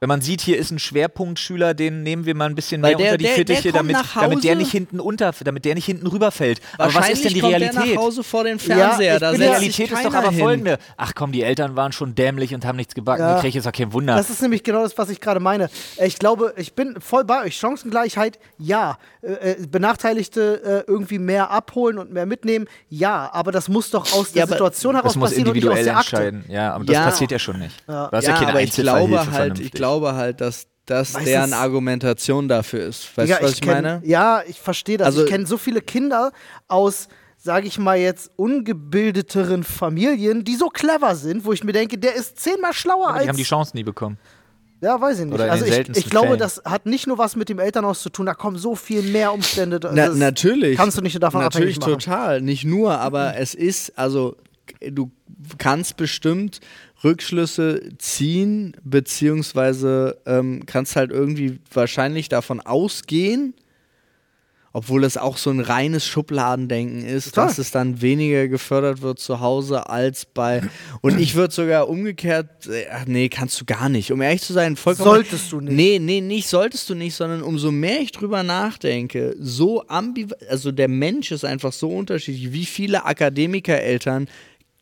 [0.00, 2.98] Wenn man sieht, hier ist ein Schwerpunktschüler, den nehmen wir mal ein bisschen Weil mehr
[2.98, 5.64] der- unter die der- der Fittiche, kommt damit, nach damit der nicht hinten unter, damit
[5.64, 6.60] der nicht hinten rüberfällt.
[6.78, 7.74] Aber was ist denn die kommt Realität?
[7.84, 10.38] Der nach Hause vor den Fernseher, da Die ja- setzt Realität ist doch aber hin.
[10.40, 10.78] folgende.
[10.96, 13.22] Ach komm, die Eltern waren schon dämlich und haben nichts gebacken.
[13.22, 13.28] Ja.
[13.30, 13.34] Ja.
[13.38, 14.14] Kriege ich jetzt auch kein Wunder.
[14.16, 15.68] Das ist nämlich genau das, was ich gerade meine.
[16.04, 17.56] Ich glaube, ich bin voll bei euch.
[17.56, 18.98] Chancengleichheit, ja.
[19.22, 23.28] Äh, äh, Benachteiligte äh, irgendwie mehr abholen und mehr mitnehmen, ja.
[23.32, 25.70] Aber das muss doch aus der Ja, Situation heraus das muss passieren und nicht aus
[25.78, 26.16] individuell der Akte.
[26.16, 26.44] entscheiden.
[26.48, 27.04] Ja, aber das Ja.
[27.04, 27.74] passiert ja schon nicht.
[27.88, 28.06] Ja.
[28.08, 29.70] Du hast ja, keine aber ich glaube halt, ich vernünftig.
[29.88, 33.16] Glaube halt, dass das deren Argumentation dafür ist.
[33.16, 34.02] Weißt Digga, du, was ich, kenn- meine?
[34.04, 35.06] Ja, ich verstehe das.
[35.06, 36.32] Also- ich kenne so viele Kinder
[36.66, 41.98] aus, sage ich mal jetzt, ungebildeteren Familien, die so clever sind, wo ich mir denke,
[41.98, 43.22] der ist zehnmal schlauer als.
[43.24, 44.18] die haben die Chance nie bekommen.
[44.80, 45.34] ja, weiß ich nicht.
[45.34, 46.38] Oder in also ich, ich glaube, Fällen.
[46.40, 49.32] das hat nicht nur was mit dem Elternhaus zu tun, da kommen so viel mehr
[49.32, 49.78] Umstände.
[49.92, 50.76] Na, das natürlich.
[50.78, 52.00] Kannst du nicht davon Natürlich abhängig machen.
[52.00, 52.40] total.
[52.40, 54.36] Nicht nur, aber es ist, also
[54.90, 55.10] du
[55.58, 56.60] kannst bestimmt
[57.04, 63.54] Rückschlüsse ziehen, beziehungsweise ähm, kannst halt irgendwie wahrscheinlich davon ausgehen,
[64.72, 67.46] obwohl es auch so ein reines Schubladendenken ist, Total.
[67.46, 70.62] dass es dann weniger gefördert wird zu Hause als bei.
[71.00, 74.12] Und ich würde sogar umgekehrt, äh, ach nee, kannst du gar nicht.
[74.12, 75.08] Um ehrlich zu sein, vollkommen.
[75.08, 75.72] Solltest du nicht.
[75.72, 80.70] Nee, nee, nicht solltest du nicht, sondern umso mehr ich drüber nachdenke, so ambiv also
[80.72, 84.28] der Mensch ist einfach so unterschiedlich, wie viele Akademikereltern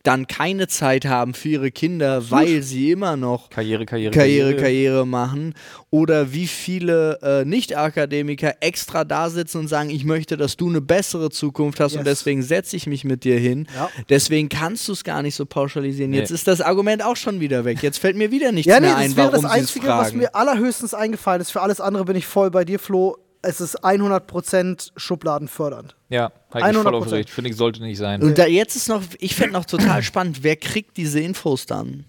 [0.06, 5.06] dann keine Zeit haben für ihre Kinder, weil sie immer noch Karriere, Karriere, Karriere, Karriere
[5.06, 5.54] machen.
[5.90, 10.80] Oder wie viele äh, Nicht-Akademiker extra da sitzen und sagen, ich möchte, dass du eine
[10.80, 11.98] bessere Zukunft hast Yes.
[11.98, 13.66] und deswegen setze ich mich mit dir hin.
[13.75, 13.90] Ja.
[14.08, 16.10] Deswegen kannst du es gar nicht so pauschalisieren.
[16.10, 16.18] Nee.
[16.18, 17.82] Jetzt ist das Argument auch schon wieder weg.
[17.82, 19.62] Jetzt fällt mir wieder nichts Ja, nee, mehr das ein, wäre warum das sie es
[19.62, 21.50] Einzige, was mir allerhöchstens eingefallen ist.
[21.50, 23.16] Für alles andere bin ich voll bei dir, Flo.
[23.46, 25.94] Es ist 100% schubladenfördernd.
[26.08, 26.96] Ja, halt ich voll 100%.
[26.96, 27.30] aufgeregt.
[27.30, 28.22] Finde ich, sollte nicht sein.
[28.22, 32.04] Und da jetzt ist noch, ich fände noch total spannend, wer kriegt diese Infos dann?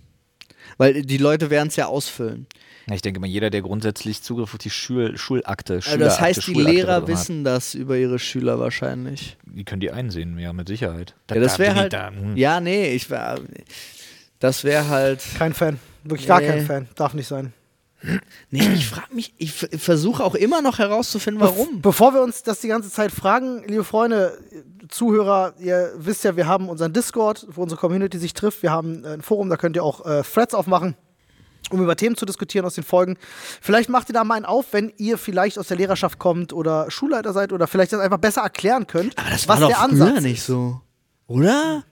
[0.78, 2.46] Weil die Leute werden es ja ausfüllen.
[2.88, 6.22] Ja, ich denke mal, jeder, der grundsätzlich Zugriff auf die Schul Schulakte, Also Schülerakte, das
[6.22, 9.38] heißt, die Schulakte Lehrer bekommen hat, wissen das über ihre Schüler wahrscheinlich.
[9.46, 11.16] Die können die einsehen, ja, mit Sicherheit.
[11.30, 11.94] Ja, das Da- wäre halt.
[11.94, 12.38] da- hm.
[12.38, 13.40] Ja, nee, ich war.
[14.40, 15.22] Das wäre halt.
[15.38, 15.80] Kein Fan.
[16.04, 16.48] Wirklich gar Nee.
[16.48, 16.88] kein Fan.
[16.96, 17.52] Darf nicht sein.
[18.52, 21.82] Nee, ich frage mich, ich versuche auch immer noch herauszufinden, warum.
[21.82, 24.38] Bevor wir uns das die ganze Zeit fragen, liebe Freunde,
[24.90, 28.62] Zuhörer, ihr wisst ja, wir haben unseren Discord, wo unsere Community sich trifft.
[28.64, 30.96] Wir haben äh, ein Forum, da könnt ihr auch äh, Threads aufmachen,
[31.72, 33.18] um über Themen zu diskutieren aus den Folgen.
[33.62, 36.90] Vielleicht macht ihr da mal einen auf, wenn ihr vielleicht aus der Lehrerschaft kommt oder
[36.92, 39.84] Schulleiter seid oder vielleicht das einfach besser erklären könnt, Aber das was war der doch
[39.84, 40.46] Ansatz früher nicht ist.
[40.46, 40.80] so.
[41.26, 41.84] Oder?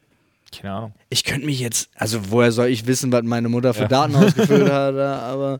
[0.57, 0.93] Keine Ahnung.
[1.09, 1.89] Ich könnte mich jetzt.
[1.95, 3.87] Also, woher soll ich wissen, was meine Mutter für Ja.
[3.89, 4.95] Daten ausgefüllt hat?
[4.95, 5.59] Aber.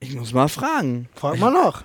[0.00, 1.08] Ich muss mal fragen.
[1.14, 1.84] Frag mal nach.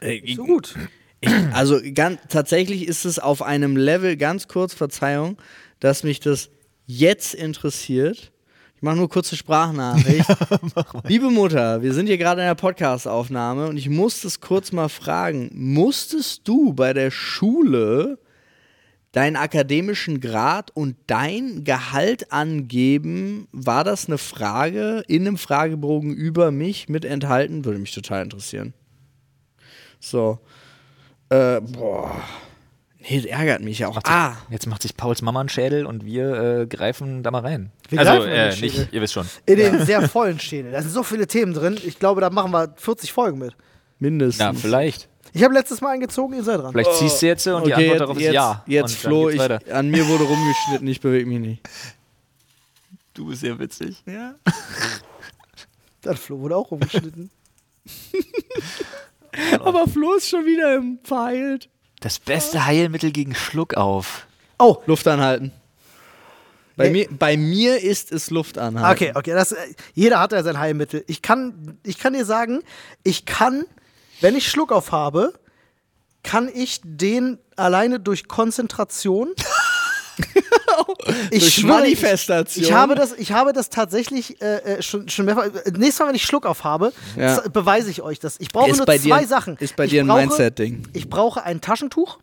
[0.00, 0.76] Äh, So gut.
[1.20, 5.36] Ich, also ganz, tatsächlich ist es auf einem Level, ganz kurz, Verzeihung,
[5.80, 6.50] dass mich das
[6.86, 8.30] jetzt interessiert.
[8.76, 10.28] Ich mache nur kurze Sprachnachricht.
[11.08, 14.88] Liebe Mutter, wir sind hier gerade in der Podcast-Aufnahme und ich muss das kurz mal
[14.88, 15.50] fragen.
[15.52, 18.20] Musstest du bei der Schule
[19.12, 23.48] deinen akademischen Grad und dein Gehalt angeben?
[23.52, 27.64] War das eine Frage in einem Fragebogen über mich mit enthalten?
[27.64, 28.74] Würde mich total interessieren.
[30.00, 30.38] So.
[31.30, 32.22] Äh, boah.
[33.00, 33.98] Nee, das ärgert mich ja auch.
[34.04, 37.70] Ah, Jetzt macht sich Pauls Mama einen Schädel und wir äh, greifen da mal rein.
[37.88, 39.26] Wir also, greifen in den äh, nicht, ihr wisst schon.
[39.46, 40.72] In den sehr vollen Schädel.
[40.72, 41.78] Da sind so viele Themen drin.
[41.84, 43.54] Ich glaube, da machen wir 40 Folgen mit.
[43.98, 44.40] mindestens.
[44.40, 45.08] Ja, vielleicht.
[45.32, 46.72] Ich habe letztes Mal eingezogen, ihr seid dran.
[46.72, 47.74] Vielleicht ziehst du jetzt und die Oh.
[47.74, 48.64] Okay, Antwort jetzt, darauf ist jetzt, ja.
[48.66, 51.68] Jetzt, und Flo, ich, an mir wurde rumgeschnitten, ich bewege mich nicht.
[53.14, 54.02] Du bist sehr witzig.
[54.06, 54.34] Ja.
[56.02, 57.30] Dann Flo wurde auch rumgeschnitten.
[59.60, 61.68] Aber Flo ist schon wieder im Verheilt.
[62.00, 64.26] Das beste Heilmittel gegen Schluckauf.
[64.58, 65.52] Oh, Luft anhalten.
[66.76, 66.92] Bei, Nee.
[66.92, 68.92] mir, bei mir ist es Luft anhalten.
[69.04, 69.32] okay, okay.
[69.32, 69.56] Das, äh,
[69.94, 71.04] jeder hat ja sein Heilmittel.
[71.08, 72.60] Ich kann, ich kann dir sagen,
[73.02, 73.64] ich kann,
[74.20, 75.32] wenn ich Schluck auf habe,
[76.22, 79.30] kann ich den alleine durch Konzentration.
[81.30, 82.62] ich Durch schwöre, Manifestation.
[82.62, 85.44] Ich, ich, habe das, ich habe das tatsächlich äh, äh, schon, schon mehrfach.
[85.46, 87.40] Äh, nächstes Mal, wenn ich Schluck auf habe, Ja.
[87.52, 88.36] beweise ich euch das.
[88.40, 89.56] Ich brauche Ist nur zwei dir- Sachen.
[89.58, 90.88] ist bei ich dir ein Mindset-Ding.
[90.92, 92.18] Ich brauche ein Taschentuch.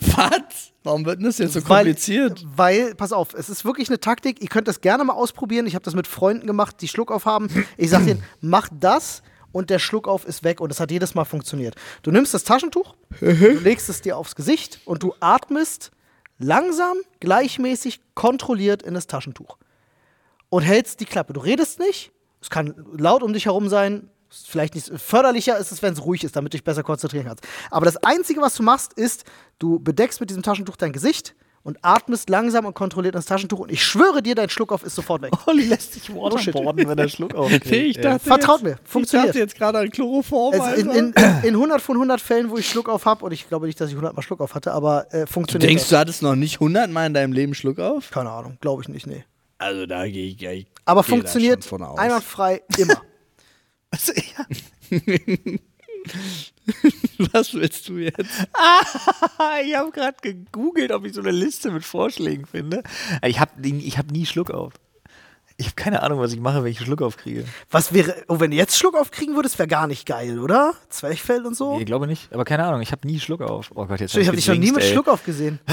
[0.00, 0.72] Was?
[0.82, 2.44] Warum wird denn das jetzt so Weil- kompliziert?
[2.56, 4.42] Weil, pass auf, es ist wirklich eine Taktik.
[4.42, 5.66] Ihr könnt das gerne mal ausprobieren.
[5.66, 7.48] Ich habe das mit Freunden gemacht, die Schluckauf haben.
[7.76, 10.60] Ich sag denen, mach das und der Schluckauf ist weg.
[10.60, 11.76] Und das hat jedes Mal funktioniert.
[12.02, 13.26] Du nimmst das Taschentuch, du
[13.62, 15.90] legst es dir aufs Gesicht und du atmest
[16.38, 19.58] langsam, gleichmäßig, kontrolliert in das Taschentuch.
[20.48, 21.32] Und hältst die Klappe.
[21.32, 22.12] Du redest nicht.
[22.40, 24.10] Es kann laut um dich herum sein.
[24.28, 27.44] Vielleicht nicht förderlicher ist es, wenn es ruhig ist, damit du dich besser konzentrieren kannst.
[27.70, 29.24] Aber das Einzige, was du machst, ist,
[29.58, 33.70] du bedeckst mit diesem Taschentuch dein Gesicht und atmest langsam und kontrolliert ins Taschentuch und
[33.70, 35.32] ich schwöre dir, dein Schluckauf ist sofort weg.
[35.46, 37.50] Olli lässt sich waterboarden, wenn er Schluck auf.
[37.50, 39.28] Nee, ich dachte Vertraut jetzt, mir, funktioniert.
[39.28, 40.60] Ich dachte jetzt gerade an Chloroform.
[40.60, 43.66] Also in, in, in 100 von 100 Fällen, wo ich Schluckauf habe, und ich glaube
[43.66, 45.90] nicht, dass ich 100 Mal Schluckauf hatte, aber äh, funktioniert Denkst das.
[45.90, 48.10] du, hattest noch nicht 100 Mal in deinem Leben Schluck auf?
[48.10, 49.24] Keine Ahnung, glaube ich nicht, nee.
[49.58, 53.00] Also da gehe ich, ich Aber funktioniert einwandfrei immer.
[53.94, 54.46] Also, ja.
[57.32, 58.18] Was willst du jetzt?
[59.64, 62.82] ich habe gerade gegoogelt, ob ich so eine Liste mit Vorschlägen finde.
[63.24, 64.74] Ich habe ich hab nie Schluck auf.
[65.62, 67.44] Ich habe keine Ahnung, was ich mache, wenn ich Schluck aufkriege.
[67.70, 70.72] Was wäre, oh, wenn du jetzt Schluckauf kriegen würdest, wäre gar nicht geil, oder?
[70.88, 71.78] Zwerchfell und so?
[71.78, 73.70] Ich glaube nicht, aber keine Ahnung, ich habe nie Schluck auf.
[73.76, 74.90] Oh Gott, jetzt ich habe dich noch nie mit ey.
[74.92, 75.60] Schluckauf gesehen.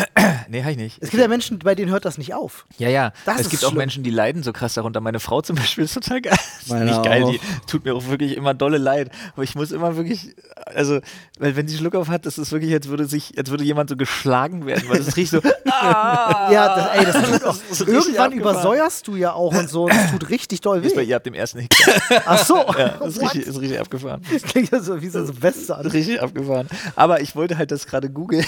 [0.51, 0.97] Nee, habe ich nicht.
[0.99, 2.65] Es gibt ja Menschen, bei denen hört das nicht auf.
[2.79, 3.13] Ja, ja.
[3.25, 3.77] Das es ist gibt auch schlimm.
[3.79, 4.99] Menschen, die leiden so krass darunter.
[4.99, 6.33] Meine Frau zum Beispiel ist total geil.
[6.61, 7.31] Ist Meine nicht geil, auch.
[7.31, 9.11] die tut mir auch wirklich immer dolle leid.
[9.33, 10.99] Aber ich muss immer wirklich, also,
[11.37, 13.89] weil wenn sie Schluck auf hat, das ist wirklich, als würde sich, als würde jemand
[13.91, 15.39] so geschlagen werden, weil das riecht so.
[15.81, 17.55] Ja, das, ey, das tut auch.
[17.55, 19.78] ist richtig Irgendwann übersäuerst du ja auch und so.
[19.85, 21.09] Und das tut richtig doll Ist bei weh.
[21.09, 21.91] ihr ab dem ersten Hickser.
[22.25, 22.55] Ach so.
[22.55, 24.21] Ja, das ist richtig, ist richtig abgefahren.
[24.31, 25.85] Das klingt ja so wie so eine Weste an.
[25.87, 26.67] Richtig abgefahren.
[26.95, 28.45] Aber ich wollte halt das gerade googeln.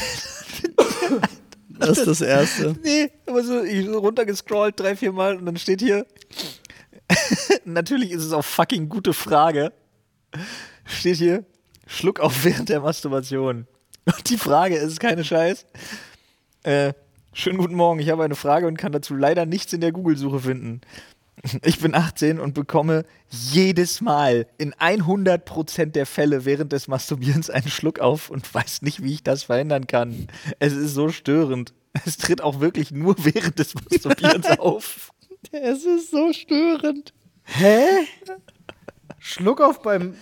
[1.69, 2.75] Das ist das Erste.
[2.83, 6.05] Nee, aber so, ich so runtergescrollt drei, vier Mal und dann steht hier.
[7.65, 9.73] Natürlich ist es auch fucking gute Frage.
[10.85, 11.43] Steht hier,
[11.87, 13.67] Schluck auf während der Masturbation.
[14.05, 15.65] Und die Frage ist keine Scheiß.
[16.63, 16.93] Äh,
[17.33, 20.39] schönen guten Morgen, ich habe eine Frage und kann dazu leider nichts in der Google-Suche
[20.39, 20.81] finden.
[21.63, 27.69] Ich bin 18 und bekomme jedes Mal in 100% der Fälle während des Masturbierens einen
[27.69, 30.27] Schluck auf und weiß nicht, wie ich das verhindern kann.
[30.59, 31.73] Es ist so störend.
[32.05, 35.11] Es tritt auch wirklich nur während des Masturbierens auf.
[35.51, 37.13] Es ist so störend.
[37.43, 38.05] Hä?
[39.19, 40.15] Schluckauf beim,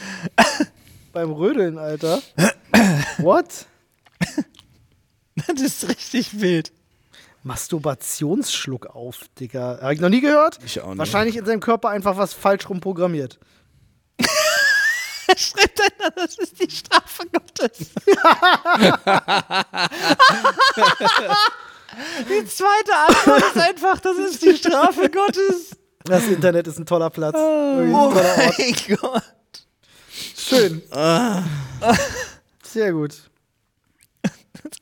[1.13, 2.21] beim Rödeln, Alter.
[3.17, 3.67] What?
[5.35, 6.71] Das ist richtig wild.
[7.43, 9.79] Masturbationsschluckauf, Digga.
[9.81, 10.57] Hab ich noch nie gehört?
[10.65, 10.97] Ich auch nicht.
[10.97, 13.39] Wahrscheinlich in seinem Körper einfach was falsch rum programmiert.
[15.37, 17.77] Schreibt einer, das ist die Strafe Gottes.
[22.29, 25.75] die zweite Antwort ist einfach, das ist die Strafe Gottes.
[26.03, 27.35] Das Internet ist ein toller Platz.
[27.35, 28.57] Ein Oh toller Ort.
[28.57, 29.23] mein Gott.
[30.35, 30.81] Schön.
[32.63, 33.15] Sehr gut.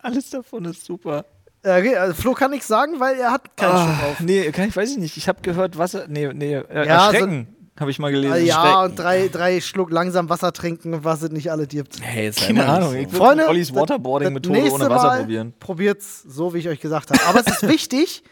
[0.01, 1.25] Alles davon ist super.
[1.67, 4.19] Okay, also Flo kann nichts sagen, weil er hat keinen Schluckauf.
[4.21, 5.17] Nee, kann ich, weiß ich nicht.
[5.17, 6.05] Ich habe gehört, Wasser.
[6.07, 7.47] Nee, nee, äh, Ja, Erschrecken
[7.79, 8.33] habe ich mal gelesen.
[8.33, 8.91] Ah, ja, Schrecken.
[8.91, 12.01] und drei, drei Schluck langsam Wasser trinken und was es nicht alle gibt.
[12.01, 12.93] Hey, jetzt Keine Ahnung.
[12.93, 13.13] nicht Ich so.
[13.13, 15.53] will Freunde, Ollis Waterboarding-Methode ohne Wasser Mal probieren.
[15.59, 17.21] Probiert's so, wie ich euch gesagt habe.
[17.25, 18.23] Aber es ist wichtig,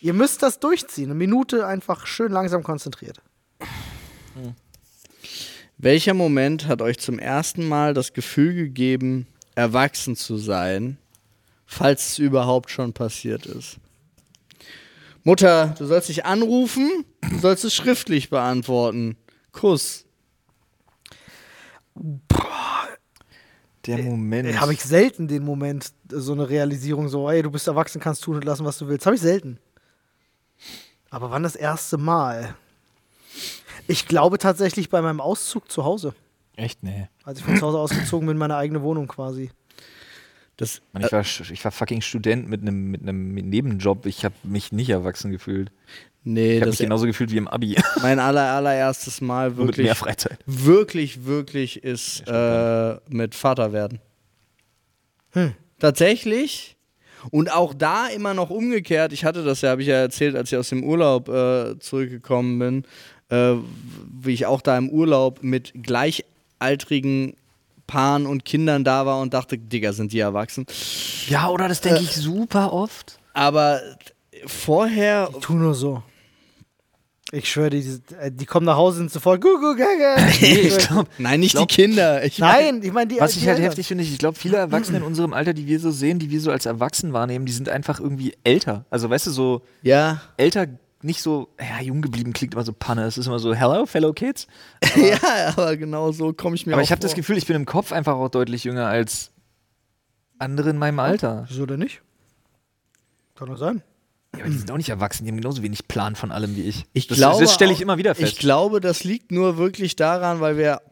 [0.00, 1.06] ihr müsst das durchziehen.
[1.06, 3.20] Eine Minute einfach schön langsam konzentriert.
[5.76, 10.98] Welcher Moment hat euch zum ersten Mal das Gefühl gegeben, erwachsen zu sein,
[11.68, 13.76] falls es überhaupt schon passiert ist?
[15.22, 19.16] Mutter, du sollst dich anrufen, du sollst es schriftlich beantworten.
[19.52, 20.06] Kuss.
[23.86, 24.60] Der Moment.
[24.60, 28.36] Habe ich selten den Moment, so eine Realisierung, so, ey, du bist erwachsen, kannst tun
[28.36, 29.06] und lassen, was du willst.
[29.06, 29.58] Habe ich selten.
[31.10, 32.54] Aber wann das erste Mal?
[33.86, 36.14] Ich glaube tatsächlich bei meinem Auszug zu Hause.
[36.56, 36.82] Echt?
[36.82, 37.08] Nee.
[37.24, 39.50] Als ich von zu Hause ausgezogen bin, meine eigene Wohnung quasi.
[40.58, 44.06] Das, Mann, ich, war, ich war fucking Student mit einem mit einem Nebenjob.
[44.06, 45.70] Ich habe mich nicht erwachsen gefühlt.
[46.24, 47.76] nee, Ich habe das mich genauso gefühlt wie im Abi.
[48.02, 50.38] mein aller, allererstes Mal Nur mit mehr wirklich, Freizeit.
[50.46, 54.00] wirklich, wirklich ist äh, mit Vater werden.
[55.30, 55.54] Hm.
[55.78, 56.76] Tatsächlich.
[57.30, 59.12] Und auch da immer noch umgekehrt.
[59.12, 62.58] Ich hatte das ja, habe ich ja erzählt, als ich aus dem Urlaub äh, zurückgekommen
[62.58, 62.84] bin,
[63.28, 63.54] äh,
[64.20, 67.34] wie ich auch da im Urlaub mit gleichaltrigen
[67.88, 70.66] Paaren und Kindern da war und dachte, Digga, sind die erwachsen.
[71.28, 73.18] Ja, oder das denke ich super oft.
[73.34, 73.80] Aber
[74.46, 76.02] vorher, Tu nur so.
[77.30, 79.44] Ich schwöre, die, die, die kommen nach Hause und sind sofort
[80.40, 82.24] ich glaube, nein, nicht glaub- die Kinder.
[82.24, 83.70] Ich Nein, ich meine die was die ich halt Eltern.
[83.70, 86.40] heftig finde, ich glaube, viele Erwachsene in unserem Alter, die wir so sehen, die wir
[86.40, 88.86] so als erwachsen wahrnehmen, die sind einfach irgendwie älter.
[88.88, 90.68] Also, weißt du, so ja, älter,
[91.02, 93.04] nicht so, ja, jung geblieben klingt immer so Panne.
[93.04, 94.46] Es ist immer so, hello, fellow kids.
[94.96, 97.14] ja, aber genau so komme ich mir Aber ich habe das.
[97.14, 99.30] Gefühl, ich bin im Kopf einfach auch deutlich jünger als
[100.38, 101.46] andere in meinem Alter.
[101.48, 102.02] Wieso denn nicht?
[103.34, 103.82] Kann doch sein.
[104.34, 106.62] Ja, aber die sind auch nicht erwachsen, die haben genauso wenig Plan von allem wie
[106.62, 106.84] ich.
[106.92, 108.32] Ich das, glaube das stelle ich immer wieder fest.
[108.32, 110.82] Ich glaube, das liegt nur wirklich daran, weil wir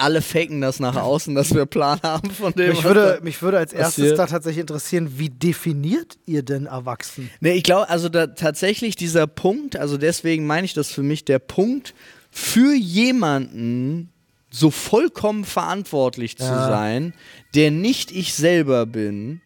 [0.00, 2.70] alle faken das nach außen, dass wir Plan haben von dem.
[2.70, 7.30] Mich würde, da- mich würde als erstes da tatsächlich interessieren, wie definiert ihr denn erwachsen?
[7.40, 11.24] Nee, ich glaube, also da tatsächlich dieser Punkt, also deswegen meine ich das für mich,
[11.24, 11.94] der Punkt
[12.30, 14.10] für jemanden,
[14.50, 16.68] so vollkommen verantwortlich zu Ja.
[16.68, 17.14] sein,
[17.54, 19.40] der nicht ich selber bin,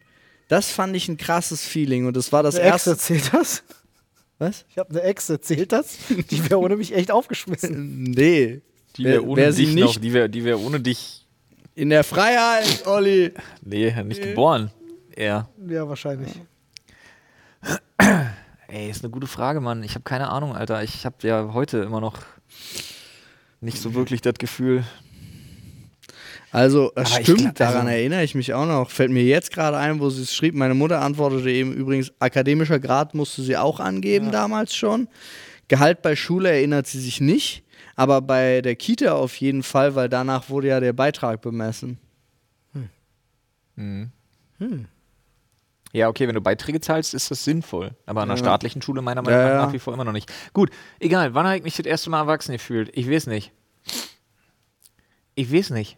[0.47, 2.89] das fand ich ein krasses Feeling und das war das Eine Ex erste.
[2.91, 3.63] erzählt das?
[4.37, 4.65] Was?
[4.69, 5.97] Ich habe eine Ex erzählt das?
[6.29, 8.03] Die wäre ohne mich echt aufgeschmissen.
[8.15, 8.61] Nee.
[8.97, 11.25] Die wäre ohne sie dich nicht- noch, die wäre die wär ohne dich,
[11.75, 13.33] In der Freiheit, Olli.
[13.63, 14.71] nee, nicht geboren.
[15.17, 15.49] Ja.
[15.67, 16.31] Ja, wahrscheinlich.
[18.67, 19.83] Ey, ist eine gute Frage, Mann.
[19.83, 20.83] Ich habe keine Ahnung, Alter.
[20.83, 22.17] Ich habe ja heute immer noch
[23.61, 24.83] nicht so wirklich das Gefühl.
[26.51, 28.89] Also, das Aber stimmt, glaub, also- daran erinnere ich mich auch noch.
[28.89, 30.55] Fällt mir jetzt gerade ein, wo sie es schrieb.
[30.55, 35.07] Meine Mutter antwortete eben übrigens, akademischer Grad musste sie auch angeben damals schon.
[35.67, 37.63] Gehalt bei Schule erinnert sie sich nicht,
[37.95, 41.97] aber bei der Kita auf jeden Fall, weil danach wurde ja der Beitrag bemessen.
[45.93, 47.95] Ja, okay, wenn du Beiträge zahlst, ist das sinnvoll.
[48.05, 48.43] Aber an einer Ja.
[48.45, 49.65] staatlichen Schule meiner Meinung Ja, nach ja.
[49.67, 50.31] nach wie vor immer noch nicht.
[50.53, 51.33] Gut, egal.
[51.33, 52.89] Wann habe ich mich das erste Mal erwachsen gefühlt?
[52.93, 53.51] Ich weiß nicht.
[55.35, 55.97] Ich weiß nicht.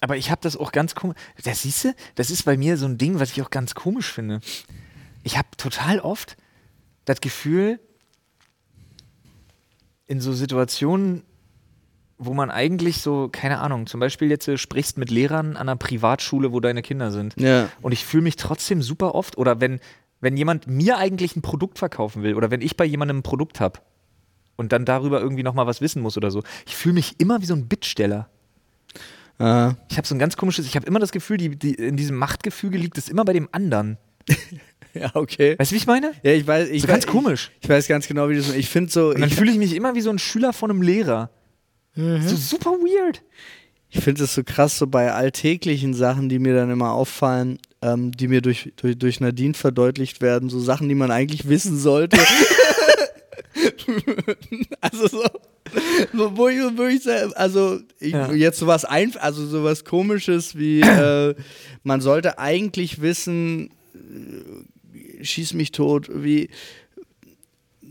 [0.00, 1.16] Aber ich habe das auch ganz komisch.
[1.44, 4.12] Das siehst du, das ist bei mir so ein Ding, was ich auch ganz komisch
[4.12, 4.40] finde.
[5.22, 6.36] Ich habe total oft
[7.06, 7.80] das Gefühl,
[10.06, 11.22] in so Situationen,
[12.18, 15.76] wo man eigentlich so, keine Ahnung, zum Beispiel jetzt äh, sprichst mit Lehrern an einer
[15.76, 17.34] Privatschule, wo deine Kinder sind.
[17.40, 17.68] Ja.
[17.82, 19.80] Und ich fühle mich trotzdem super oft, oder wenn,
[20.20, 23.60] wenn jemand mir eigentlich ein Produkt verkaufen will, oder wenn ich bei jemandem ein Produkt
[23.60, 23.80] habe
[24.56, 27.46] und dann darüber irgendwie nochmal was wissen muss oder so, ich fühle mich immer wie
[27.46, 28.28] so ein Bittsteller.
[29.40, 31.96] Äh, Ich habe so ein ganz komisches, ich habe immer das Gefühl, die, die, in
[31.96, 33.98] diesem Machtgefüge liegt es immer bei dem anderen.
[35.00, 35.56] ja, okay.
[35.58, 36.12] Weißt du, wie ich meine?
[36.22, 37.50] Ja, ich weiß, ich So weiß, ganz komisch.
[37.58, 39.74] Ich, ich weiß ganz genau, wie das Ich finde so, Und dann fühle ich mich
[39.74, 41.30] immer wie so ein Schüler von einem Lehrer.
[41.96, 43.22] So super weird.
[43.88, 48.10] ich finde es so krass, so bei alltäglichen Sachen, die mir dann immer auffallen, ähm,
[48.10, 52.18] die mir durch, durch, durch Nadine verdeutlicht werden, so Sachen, die man eigentlich wissen sollte.
[54.80, 55.22] also so,
[56.12, 58.32] so wo ich, wo ich also ich, Ja.
[58.32, 61.34] jetzt sowas ein, also sowas komisches wie äh,
[61.84, 63.70] man sollte eigentlich wissen,
[65.24, 66.48] schieß mich tot, wie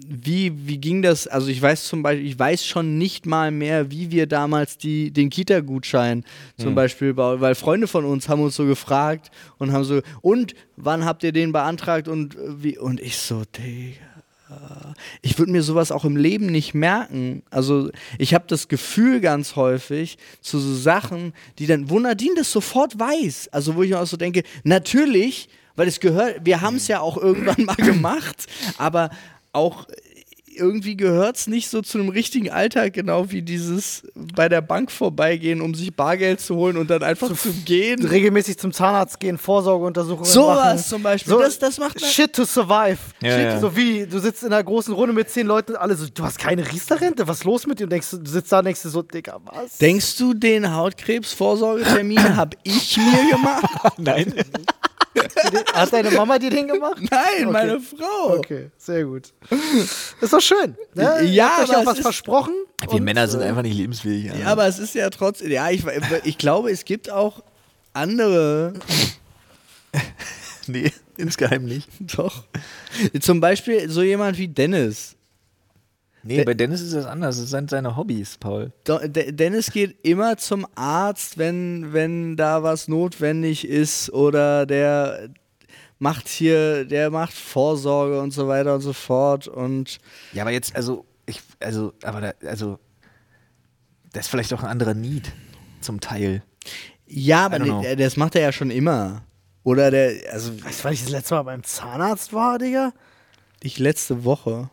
[0.05, 1.27] wie, wie ging das?
[1.27, 5.11] Also ich weiß zum Beispiel, ich weiß schon nicht mal mehr, wie wir damals die,
[5.11, 6.25] den Kita-Gutschein
[6.57, 10.55] zum Beispiel, bau- weil Freunde von uns haben uns so gefragt und haben so, und
[10.75, 12.77] wann habt ihr den beantragt und wie?
[12.77, 14.93] Und ich so, Digga.
[15.23, 17.41] Ich würde mir sowas auch im Leben nicht merken.
[17.49, 22.51] Also ich habe das Gefühl ganz häufig zu so Sachen, die dann, wo Nadine das
[22.51, 23.49] sofort weiß.
[23.51, 26.99] Also wo ich mir auch so denke, natürlich, weil es gehört, wir haben es ja
[26.99, 28.45] auch irgendwann mal gemacht,
[28.77, 29.09] aber
[29.51, 29.87] auch
[30.55, 34.91] irgendwie gehört es nicht so zu einem richtigen Alltag, genau wie dieses bei der Bank
[34.91, 38.05] vorbeigehen, um sich Bargeld zu holen und dann einfach zu gehen.
[38.05, 40.85] Regelmäßig zum Zahnarzt gehen, Vorsorgeuntersuchungen Sowas machen.
[40.89, 41.33] zum Beispiel.
[41.33, 42.09] So, das, das macht man.
[42.09, 42.99] Shit to survive.
[43.21, 43.59] Ja, Shit, ja.
[43.59, 46.39] So wie, du sitzt in einer großen Runde mit zehn Leuten, alle so, du hast
[46.39, 47.85] keine Riester-Rente, was ist los mit dir?
[47.85, 49.77] Und denkst, du du sitzt da und denkst dir so, Digga, was?
[49.77, 53.63] Denkst du, den Hautkrebsvorsorgetermin habe ich mir gemacht?
[53.97, 54.33] Nein.
[55.73, 56.97] Hat deine Mama dir den gemacht?
[57.11, 57.45] Nein, Okay.
[57.51, 58.37] meine Frau.
[58.37, 59.33] Okay, sehr gut.
[60.21, 60.75] Ist doch schön.
[60.95, 61.19] Ne?
[61.21, 62.53] Ihr Ja, habt euch aber auch was ist- versprochen.
[62.81, 64.31] Wir und, Männer sind äh, einfach nicht lebensfähig.
[64.39, 65.83] Ja, aber es ist ja trotzdem, ja, ich,
[66.23, 67.43] ich glaube, es gibt auch
[67.93, 68.73] andere,
[70.67, 71.87] nee, insgeheim nicht.
[72.17, 72.43] doch.
[73.21, 75.15] Zum Beispiel so jemand wie Dennis.
[76.23, 77.37] Nee, bei Dennis ist das anders.
[77.39, 78.71] Das sind seine Hobbys, Paul.
[78.87, 85.29] De- Dennis geht immer zum Arzt, wenn, wenn da was notwendig ist oder der
[85.99, 89.99] macht hier, der macht Vorsorge und so weiter und so fort und
[90.33, 92.79] Ja, aber jetzt, also, ich, also, aber da, also,
[94.11, 95.31] das ist vielleicht auch ein anderer Need
[95.81, 96.43] zum Teil.
[97.07, 99.23] ja, aber ne- das macht er ja schon immer.
[99.63, 102.91] Oder der, also Weißt du, wann ich das letzte Mal beim Zahnarzt war, Digga?
[103.61, 104.69] ich letzte Woche.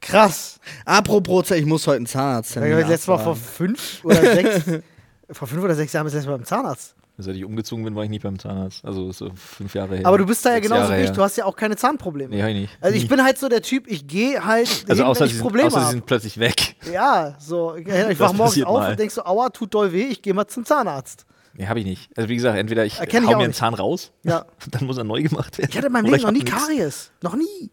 [0.00, 0.60] Krass.
[0.84, 4.64] Apropos, ich muss heute einen Ich Zahnarzttermin war letztes Mal vor fünf oder sechs,
[5.30, 6.94] vor fünf oder sechs Jahren das letzte Mal beim Zahnarzt.
[7.20, 8.84] Seit ich umgezogen bin, war ich nie beim Zahnarzt.
[8.84, 10.06] Also so fünf Jahre her.
[10.06, 12.32] Aber du bist da ja genauso wie ich, du hast ja auch keine Zahnprobleme.
[12.32, 12.78] Nee, ich nicht.
[12.80, 15.32] Also ich bin halt so der Typ, ich gehe halt Also hin, außer wenn ich
[15.32, 15.92] sind, Probleme außer sie habe.
[15.94, 16.76] sind plötzlich weg.
[16.92, 17.74] Ja, so.
[17.74, 17.86] Ich
[18.20, 18.90] wach morgens auf mal.
[18.92, 21.26] und denk so, aua, tut doll weh, ich gehe mal zum Zahnarzt.
[21.54, 22.16] Nee, habe ich nicht.
[22.16, 23.58] Also wie gesagt, entweder ich Erkenn ich hau auch mir einen nicht.
[23.58, 24.46] Zahn raus, Ja.
[24.70, 25.70] dann muss er neu gemacht werden.
[25.72, 26.56] Ich hatte in meinem Leben noch nie ich nix.
[26.56, 27.10] Karies.
[27.22, 27.70] Noch nie.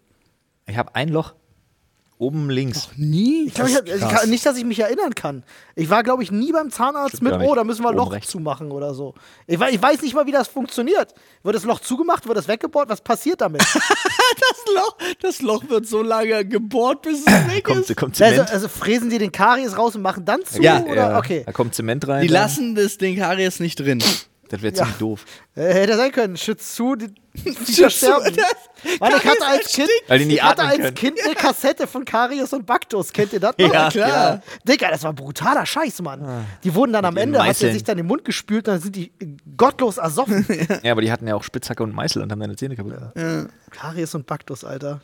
[0.65, 1.35] Ich habe ein Loch
[2.17, 2.89] oben links.
[2.95, 3.47] Nie?
[3.47, 5.43] Ich glaub, ich, also ich kann, nicht, dass ich mich erinnern kann.
[5.75, 8.32] Ich war, glaube ich, nie beim Zahnarzt mit, oh, da müssen wir ein Loch rechts.
[8.32, 9.15] zumachen oder so.
[9.47, 11.13] Ich, ich weiß nicht mal, wie das funktioniert.
[11.43, 12.25] Wird das Loch zugemacht?
[12.28, 12.88] Wird das weggebohrt?
[12.89, 13.63] Was passiert damit?
[14.38, 17.95] Das Loch, das Loch wird so lange gebohrt, bis es weg Kommt, ist.
[17.95, 18.51] kommt also, Zement.
[18.51, 20.62] also fräsen die den Karies raus und machen dann zu?
[20.62, 20.95] Ja, oder?
[20.95, 21.43] ja, Okay.
[21.45, 22.21] Da kommt Zement rein.
[22.23, 24.04] Die lassen das Ding Karies nicht drin.
[24.49, 24.77] Das wäre Ja.
[24.84, 25.25] ziemlich doof.
[25.55, 26.38] Äh, hätte sein können.
[26.38, 28.36] Schützt zu, die Die versterben.
[28.99, 30.93] Weil ich hatte als Kind, Weil die nicht ich hatte als können.
[30.93, 33.12] Kind eine Kassette von Karius und Baktus.
[33.12, 33.73] Kennt ihr das noch?
[33.73, 34.41] Ja, klar.
[34.67, 36.45] Digga, das war brutaler Scheiß, Mann.
[36.63, 39.12] Die wurden dann am Ende, hat er sich dann den Mund gespült, dann sind die
[39.58, 40.45] gottlos ersoffen.
[40.84, 43.49] Ja, aber die hatten ja auch Spitzhacke und Meißel und haben deine Zähne kaputt gemacht.
[43.71, 45.01] Karius und Baktus, Alter.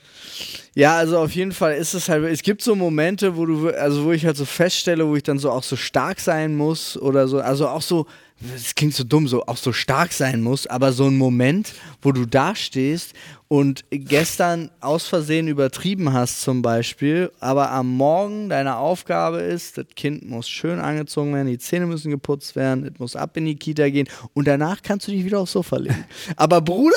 [0.76, 4.06] Ja, also auf jeden Fall ist es halt, es gibt so Momente, wo du, also
[4.06, 7.28] wo ich halt so feststelle, wo ich dann so auch so stark sein muss oder
[7.28, 8.06] so, also auch so,
[8.54, 12.12] das klingt so dumm, so auch so stark sein muss, aber so ein Moment, wo
[12.12, 13.14] du da stehst
[13.48, 19.86] und gestern aus Versehen übertrieben hast zum Beispiel, aber am Morgen deine Aufgabe ist, das
[19.96, 23.56] Kind muss schön angezogen werden, die Zähne müssen geputzt werden, es muss ab in die
[23.56, 26.06] Kita gehen und danach kannst du dich wieder aufs Sofa legen.
[26.36, 26.96] Aber Bruder,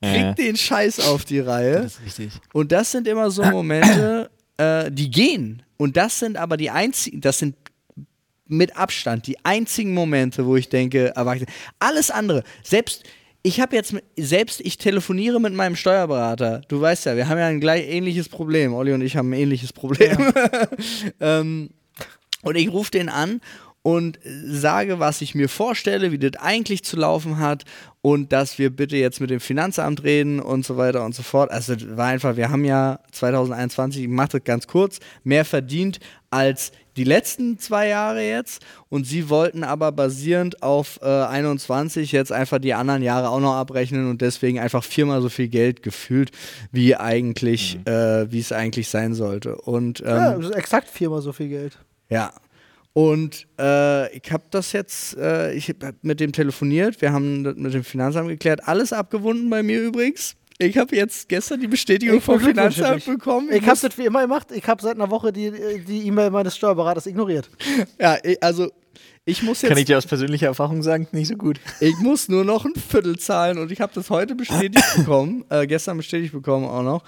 [0.00, 0.32] krieg Ja.
[0.34, 1.82] den Scheiß auf die Reihe.
[1.82, 2.32] Das ist richtig.
[2.52, 5.62] Und das sind immer so Momente, äh, die gehen.
[5.78, 7.54] Und das sind aber die einzigen, das sind
[8.48, 11.50] mit Abstand die einzigen Momente, wo ich denke, Erwachsene.
[11.78, 13.04] Alles andere, selbst
[13.42, 16.62] ich habe jetzt, selbst ich telefoniere mit meinem Steuerberater.
[16.66, 18.74] Du weißt ja, wir haben ja ein gleich ähnliches Problem.
[18.74, 20.32] Olli und ich haben ein ähnliches Problem.
[21.20, 21.70] ähm,
[22.42, 23.40] und ich rufe den an
[23.86, 27.62] und sage, was ich mir vorstelle, wie das eigentlich zu laufen hat
[28.02, 31.52] und dass wir bitte jetzt mit dem Finanzamt reden und so weiter und so fort.
[31.52, 36.00] Also das war einfach, wir haben ja 2021, ich mache das ganz kurz, mehr verdient
[36.30, 42.32] als die letzten zwei Jahre jetzt und sie wollten aber basierend auf äh, 21 jetzt
[42.32, 46.32] einfach die anderen Jahre auch noch abrechnen und deswegen einfach viermal so viel Geld gefühlt,
[46.72, 49.54] wie eigentlich, äh, wie es eigentlich sein sollte.
[49.54, 50.06] Und ähm,
[50.42, 51.78] Ja, exakt viermal so viel Geld.
[52.08, 52.32] ja.
[52.96, 57.54] Und äh, ich habe das jetzt, äh, ich habe mit dem telefoniert, wir haben das
[57.56, 60.34] mit dem Finanzamt geklärt, alles abgewunden bei mir übrigens.
[60.56, 63.48] Ich habe jetzt gestern die Bestätigung Ich vom Finanzamt bekommen.
[63.50, 64.46] Ich habe muss- das wie immer gemacht.
[64.50, 65.52] Ich habe seit einer Woche die
[65.86, 67.50] die E-Mail meines Steuerberaters ignoriert.
[68.00, 68.70] ja, ich- also
[69.26, 71.60] ich muss jetzt, Kann ich dir aus persönlicher Erfahrung sagen, nicht so gut.
[71.80, 75.66] ich muss nur noch ein Viertel zahlen und ich habe das heute bestätigt bekommen, äh,
[75.66, 77.02] gestern bestätigt bekommen auch noch.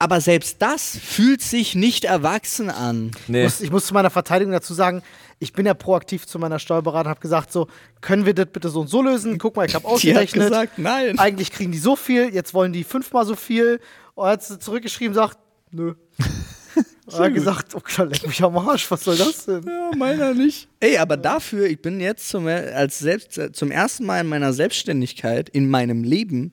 [0.00, 3.10] Aber selbst das fühlt sich nicht erwachsen an.
[3.22, 3.42] Ich, Nee.
[3.44, 5.02] muss, ich muss zu meiner Verteidigung dazu sagen,
[5.40, 7.66] ich bin ja proaktiv zu meiner Steuerberaterin und habe gesagt, so,
[8.00, 9.38] können wir das bitte so und so lösen?
[9.38, 10.48] Guck mal, ich habe Die hat ausgerechnet.
[10.50, 11.18] gesagt, nein.
[11.18, 13.80] Eigentlich kriegen die so viel, jetzt wollen die fünfmal so viel.
[14.14, 15.36] Und er hat sie zurückgeschrieben, sagt,
[15.72, 15.94] nö.
[17.12, 19.64] er hat gesagt, oh klar, leck mich am Arsch, was soll das denn?
[19.66, 20.68] Ja, meiner nicht.
[20.78, 24.52] Ey, aber dafür, ich bin jetzt zum, als selbst, äh, zum ersten Mal in meiner
[24.52, 26.52] Selbstständigkeit, in meinem Leben,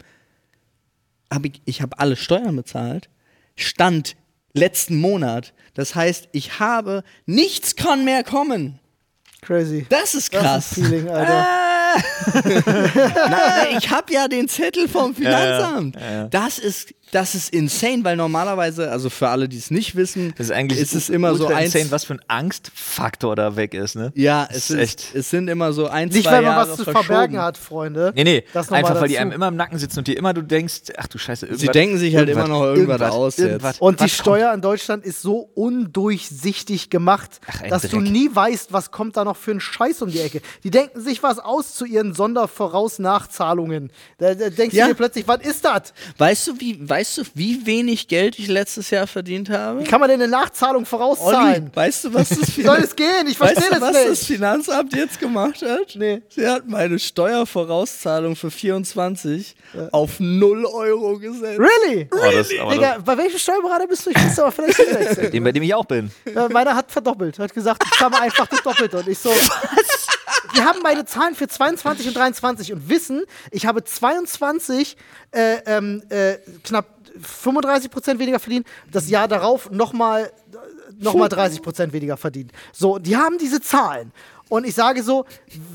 [1.31, 3.09] habe ich, ich habe alle Steuern bezahlt.
[3.55, 4.15] Stand
[4.53, 5.53] letzten Monat.
[5.73, 8.79] Das heißt, ich habe, nichts kann mehr kommen.
[9.41, 9.85] Crazy.
[9.89, 10.71] Das ist Das krass.
[10.71, 11.45] ist Feeling, Alter.
[13.29, 15.95] Nein, ich habe ja den Zettel vom Finanzamt.
[15.95, 16.27] Ja, ja, ja.
[16.27, 20.47] Das ist, das ist insane, weil normalerweise, also für alle, die es nicht wissen, Das
[20.47, 21.73] ist eigentlich ist es immer so eins.
[21.73, 24.11] insane, was für ein Angstfaktor da weg ist, ne?
[24.15, 26.77] Ja, es, ist echt- es sind immer so ein, Nicht, zwei weil man Jahre was
[26.77, 28.11] zu verbergen hat, Freunde.
[28.15, 29.21] Nee, nee, einfach weil die dazu.
[29.21, 31.61] einem immer im Nacken sitzen und dir immer du denkst, ach du Scheiße, irgendwas.
[31.61, 33.45] Sie denken sich halt immer noch irgendwas aus jetzt.
[33.47, 33.79] irgendwas.
[33.79, 34.21] Und die Was kommt?
[34.21, 38.11] Steuer in Deutschland ist so undurchsichtig gemacht, Ach, ein dass du Dreck.
[38.11, 40.41] nie weißt, was kommt da noch für ein Scheiß um die Ecke.
[40.63, 43.91] Die denken sich was aus zu ihren Sondervorausnachzahlungen.
[44.17, 44.85] Da, da denkst Ja.
[44.85, 45.93] du dir plötzlich, was ist das?
[46.17, 49.81] Weißt du, wie, weißt du, wie wenig Geld ich letztes Jahr verdient habe?
[49.81, 51.71] Wie kann man denn eine Nachzahlung Olli, vorauszahlen?
[51.73, 53.27] weißt du, was das Wie soll es gehen?
[53.27, 54.25] Ich verstehe weißt du, das was das nicht.
[54.27, 55.95] Finanzamt jetzt gemacht hat?
[55.95, 56.21] Nee.
[56.29, 59.55] Sie hat meine Steuervorauszahlung für 24
[59.91, 61.59] auf 0 Euro gesetzt.
[61.59, 62.07] Really?
[62.11, 64.11] Oh, das, Digga, bei welchem Steuerberater bist du?
[64.11, 65.23] Ich muss aber vielleicht hinwechseln.
[65.23, 66.11] das, dem, bei dem ich auch bin.
[66.33, 67.39] Ja, meiner hat verdoppelt.
[67.39, 68.97] Hat gesagt, ich zahle einfach das Doppelte.
[68.97, 69.29] Und ich so.
[69.29, 70.07] Was?
[70.53, 74.95] Wir haben meine Zahlen für 22 und 23 und wissen, ich habe 22
[75.31, 78.67] äh, ähm, äh, knapp 35 Prozent weniger verdient.
[78.91, 80.31] Das Jahr darauf nochmal
[80.97, 82.51] noch mal 30 Prozent weniger verdient.
[82.71, 84.11] So, die haben diese Zahlen.
[84.49, 85.25] Und ich sage so,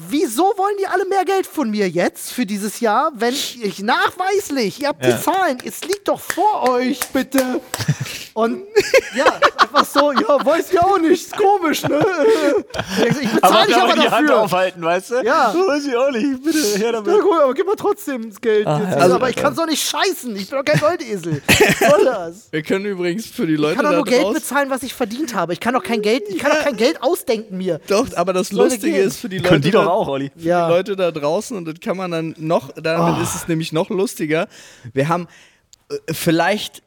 [0.09, 4.81] wieso wollen die alle mehr Geld von mir jetzt für dieses Jahr, wenn ich nachweislich,
[4.83, 5.13] ihr habt Ja.
[5.17, 7.61] die Zahlen, es liegt doch vor euch, bitte.
[8.33, 8.63] Und
[9.17, 9.25] ja,
[9.59, 12.05] einfach so, ja, weiß ich auch nicht, ist komisch, ne?
[13.21, 14.41] Ich bezahle dich aber die Hand dafür.
[14.43, 15.15] aufhalten, weißt du?
[15.25, 15.53] Ja.
[15.53, 16.43] Weiß ich auch nicht.
[16.45, 17.13] Bitte, her damit.
[17.13, 18.67] Ja, gut, aber gib mir trotzdem das Geld.
[18.69, 18.97] jetzt.
[18.97, 20.35] also- aber ich kann doch nicht scheißen.
[20.37, 21.43] Ich bin doch kein Goldesel.
[21.49, 22.49] Was soll das?
[22.53, 25.35] Wir können übrigens für die Leute Ich kann doch nur Geld bezahlen, was ich verdient
[25.35, 25.53] habe.
[25.53, 27.81] Ich kann doch kein Geld, ich kann doch kein Geld ausdenken mir.
[27.89, 29.07] Doch, aber das Lustige gehen.
[29.07, 29.49] ist für die Leute.
[29.49, 30.31] Können die doch da- auch, Olli.
[30.37, 30.67] für Ja.
[30.69, 33.23] die Leute da draußen und das kann man dann noch, damit Oh.
[33.23, 34.49] ist es nämlich noch lustiger.
[34.93, 35.27] Wir haben
[35.91, 36.83] äh, vielleicht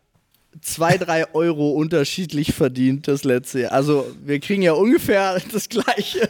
[0.61, 3.71] zwei, drei Euro unterschiedlich verdient das letzte Jahr.
[3.71, 6.29] Also wir kriegen ja ungefähr das gleiche.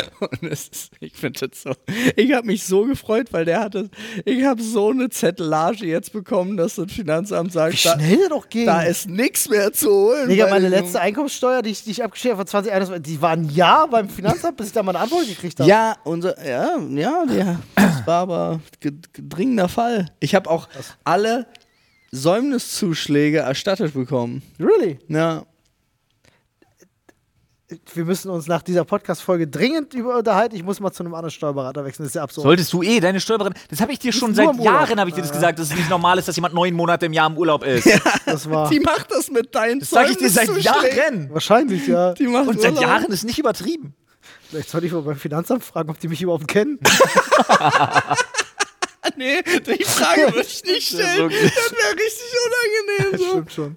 [0.20, 1.72] Und es ist, ich finde das so.
[2.16, 3.90] Ich habe mich so gefreut, weil der hatte,
[4.24, 8.48] ich habe so eine Zettelage jetzt bekommen, dass das Finanzamt sagt, Wie schnell der doch
[8.48, 8.66] ging.
[8.66, 10.28] da, da ist nichts mehr zu holen.
[10.28, 13.48] Digga, meine letzte Einkommenssteuer, die ich, die ich abgestellt habe von 2021, die war ein
[13.50, 15.68] Jahr beim Finanzamt, bis ich da mal eine Antwort gekriegt habe.
[15.68, 20.06] Ja, unser, ja, ja, ja, das war aber ge- ge- dringender Fall.
[20.20, 20.68] Ich habe auch
[21.04, 21.46] alle
[22.10, 24.42] Säumniszuschläge erstattet bekommen.
[24.60, 24.98] Really?
[25.08, 25.44] Ja.
[27.94, 30.54] Wir müssen uns nach dieser Podcast-Folge dringend über unterhalten.
[30.56, 32.04] Ich muss mal zu einem anderen Steuerberater wechseln.
[32.04, 32.44] Das ist ja absurd.
[32.44, 34.54] Solltest du eh, deine Steuerberaterin, das habe ich dir schon seit.
[34.62, 37.06] Jahren, habe ich dir das gesagt, dass es nicht normal ist, dass jemand neun Monate
[37.06, 37.88] im Jahr im Urlaub ist.
[38.26, 40.48] das war Die macht das mit deinen Das sage ich dir seit.
[40.58, 41.30] Jahren.
[41.32, 42.12] wahrscheinlich, ja.
[42.14, 42.84] Die macht Und seit Urlaub.
[42.84, 43.94] Jahren ist nicht übertrieben.
[44.50, 46.78] Vielleicht sollte ich mal beim Finanzamt fragen, ob die mich überhaupt kennen.
[49.16, 51.28] Nee, die Frage würde ich nicht stellen.
[51.30, 53.18] Das wäre richtig unangenehm.
[53.18, 53.30] So.
[53.32, 53.76] Stimmt schon.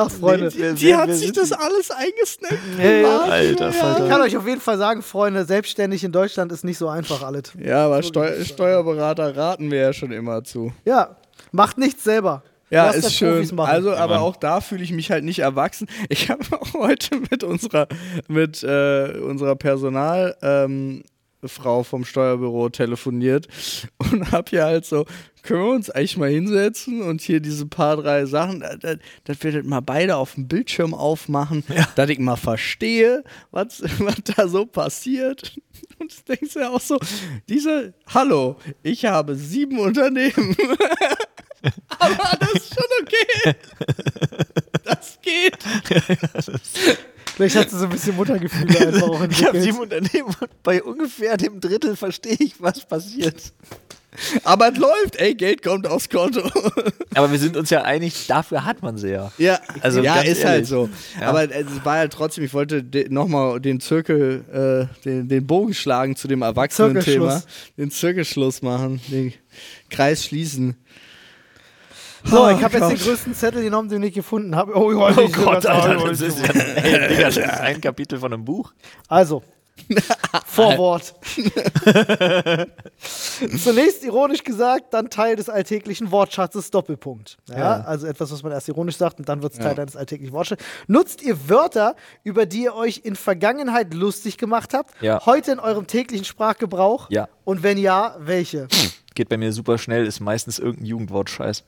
[0.00, 0.52] Ach, Freunde.
[0.54, 1.54] Wer- Die wer- hat sich das die?
[1.56, 2.58] alles eingesnackt.
[2.76, 4.08] Hey, Alter, Ich Vater.
[4.08, 7.52] kann euch auf jeden Fall sagen, Freunde, selbstständig in Deutschland ist nicht so einfach alles.
[7.58, 10.72] Ja, aber Steu Steuerberater raten wir ja schon immer zu.
[10.84, 11.16] Ja,
[11.52, 12.42] macht nichts selber.
[12.72, 13.58] Ja, Lasst ist schön.
[13.58, 15.88] Also, aber auch da fühle ich mich halt nicht erwachsen.
[16.08, 17.88] Ich habe auch heute mit unserer,
[18.28, 20.36] mit äh, unserer Personal.
[20.40, 21.02] Ähm,
[21.48, 23.48] Frau vom Steuerbüro telefoniert
[23.98, 25.06] und hab hier halt so,
[25.42, 29.52] können wir uns eigentlich mal hinsetzen und hier diese paar drei Sachen, dass, dass wir
[29.52, 31.64] das mal beide auf dem Bildschirm aufmachen,
[31.96, 35.58] dass ich mal verstehe, was, was da so passiert.
[35.98, 36.98] Und du denkst ja auch so,
[37.48, 40.56] diese, hallo, ich habe sieben Unternehmen.
[41.98, 43.54] Aber das ist schon okay.
[44.84, 45.58] Das geht.
[47.34, 49.62] Vielleicht hat sie so ein bisschen Muttergefühle einfach auch Ich habe entwickelt.
[49.62, 53.52] sieben Unternehmen und bei ungefähr dem Drittel verstehe ich, was passiert.
[54.42, 56.40] Aber es läuft, ey, Geld kommt aufs Konto.
[57.14, 59.30] Aber wir sind uns ja einig, dafür hat man sie ja.
[59.38, 60.68] Ja, Also ja ist halt ehrlich.
[60.68, 60.90] so.
[61.20, 61.28] Ja.
[61.28, 66.16] Aber es war halt trotzdem, ich wollte nochmal den Zirkel, äh, den, den Bogen schlagen
[66.16, 67.40] zu dem Erwachsenen-Thema.
[67.76, 69.32] Den Zirkelschluss machen, den
[69.90, 70.74] Kreis schließen.
[72.24, 74.74] So, Oh ich habe jetzt den größten Zettel genommen, den ich gefunden habe.
[74.76, 78.32] Oh, oh, Oh Gott, Alter, das ist, ja, ey, Digga, das ist ein Kapitel von
[78.32, 78.72] einem Buch.
[79.08, 79.42] Also,
[80.46, 81.14] Vorwort.
[83.62, 87.38] Zunächst ironisch gesagt, dann Teil des alltäglichen Wortschatzes Doppelpunkt.
[87.48, 87.80] Ja, Ja.
[87.82, 90.66] Also etwas, was man erst ironisch sagt und dann wird es Teil deines alltäglichen Wortschatzes.
[90.86, 95.24] Nutzt ihr Wörter, über die ihr euch in Vergangenheit lustig gemacht habt, Ja.
[95.24, 97.08] heute in eurem täglichen Sprachgebrauch?
[97.10, 97.28] Ja.
[97.44, 98.68] Und wenn ja, welche?
[99.14, 101.64] Geht bei mir super schnell, ist meistens irgendein Jugendwortscheiß.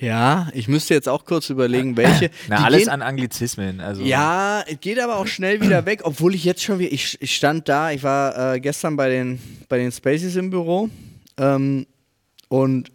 [0.00, 2.30] Ja, ich müsste jetzt auch kurz überlegen, welche.
[2.48, 3.80] Na, alles gehen- an Anglizismen.
[3.80, 7.18] Also Ja, es geht aber auch schnell wieder weg, obwohl ich jetzt schon wieder, ich,
[7.20, 9.38] ich stand da, ich war äh, gestern bei den,
[9.68, 10.88] bei den Spaces im Büro
[11.38, 11.86] ähm,
[12.48, 12.90] und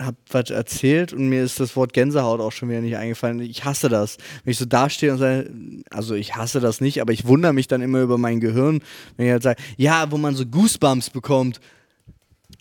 [0.00, 3.40] hab was erzählt und mir ist das Wort Gänsehaut auch schon wieder nicht eingefallen.
[3.40, 4.16] Ich hasse das.
[4.44, 5.50] Wenn ich so dastehe und sage,
[5.90, 8.80] also ich hasse das nicht, aber ich wundere mich dann immer über mein Gehirn,
[9.16, 11.58] wenn ich halt sage, ja, wo man so Goosebumps bekommt.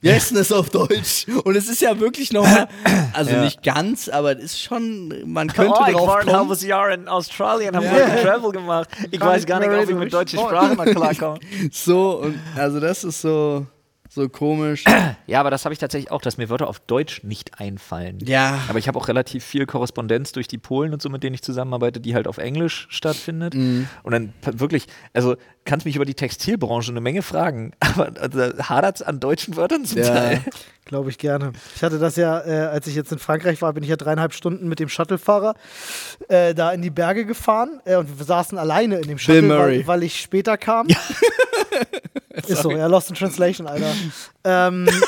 [0.04, 1.26] Denn das auf Deutsch?
[1.44, 2.68] Und es ist ja wirklich nochmal,
[3.14, 3.42] also Ja.
[3.44, 6.38] nicht ganz, aber es ist schon, man könnte oh, ich drauf war ein kommen.
[6.38, 8.90] halbes Jahr in Australien, habe and Travel gemacht.
[9.10, 10.48] Ich Kann weiß ich gar nicht, ob ich mit ich- deutschen oh.
[10.48, 11.40] Sprachen noch klarkomme.
[11.72, 13.66] So, und also das ist so,
[14.10, 14.84] so komisch.
[15.26, 18.20] Ja, aber das habe ich tatsächlich auch, dass mir Wörter auf Deutsch nicht einfallen.
[18.24, 18.60] Ja.
[18.70, 21.42] Aber ich habe auch relativ viel Korrespondenz durch die Polen und so, mit denen ich
[21.42, 23.54] zusammenarbeite, die halt auf Englisch stattfindet.
[23.56, 23.88] Mhm.
[24.04, 25.36] Und dann wirklich, also
[25.68, 29.86] kannst mich über die Textilbranche eine Menge fragen, aber da hadert es an deutschen Wörtern
[29.86, 30.08] zum Ja.
[30.08, 30.42] Teil.
[30.86, 31.52] Glaube ich gerne.
[31.76, 34.34] Ich hatte das ja, äh, als ich jetzt in Frankreich war, bin ich ja dreieinhalb
[34.34, 35.54] Stunden mit dem Shuttlefahrer
[36.30, 39.80] äh, da in die Berge gefahren äh, und wir saßen alleine in dem Shuttle, Murray.
[39.80, 40.88] weil, weil ich später kam.
[42.48, 43.92] Ist so, ja, Lost in Translation, Alter.
[44.46, 44.88] ähm,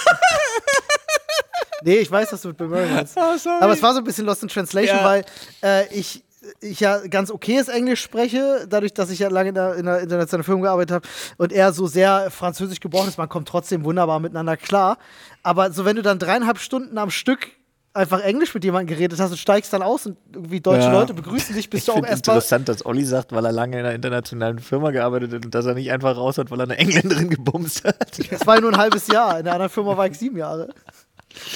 [1.84, 3.16] nee, ich weiß, was du mit Bill Murray meinst.
[3.18, 3.50] Oh.
[3.62, 5.04] Aber es war so ein bisschen Lost in Translation, Ja.
[5.06, 5.26] weil
[5.64, 6.24] äh, ich,
[6.62, 10.00] ich ja ganz okayes Englisch spreche, dadurch, dass ich ja lange in der, in der
[10.02, 14.20] internationalen Firma gearbeitet habe und er so sehr französisch gebrochen ist, man kommt trotzdem wunderbar
[14.20, 14.98] miteinander klar.
[15.44, 17.50] Aber so, wenn du dann dreieinhalb Stunden am Stück
[17.92, 20.92] einfach Englisch mit jemandem geredet hast und steigst dann aus und irgendwie deutsche Ja.
[20.94, 22.36] Leute begrüßen dich, bist Ich du auch finde erstmal.
[22.38, 25.66] interessant, dass Olli sagt, weil er lange in einer internationalen Firma gearbeitet hat und dass
[25.66, 28.20] er nicht einfach raus hat, weil er eine Engländerin gebumst hat.
[28.32, 29.40] Das war ja nur ein halbes Jahr.
[29.40, 30.70] In der anderen Firma war ich sieben Jahre.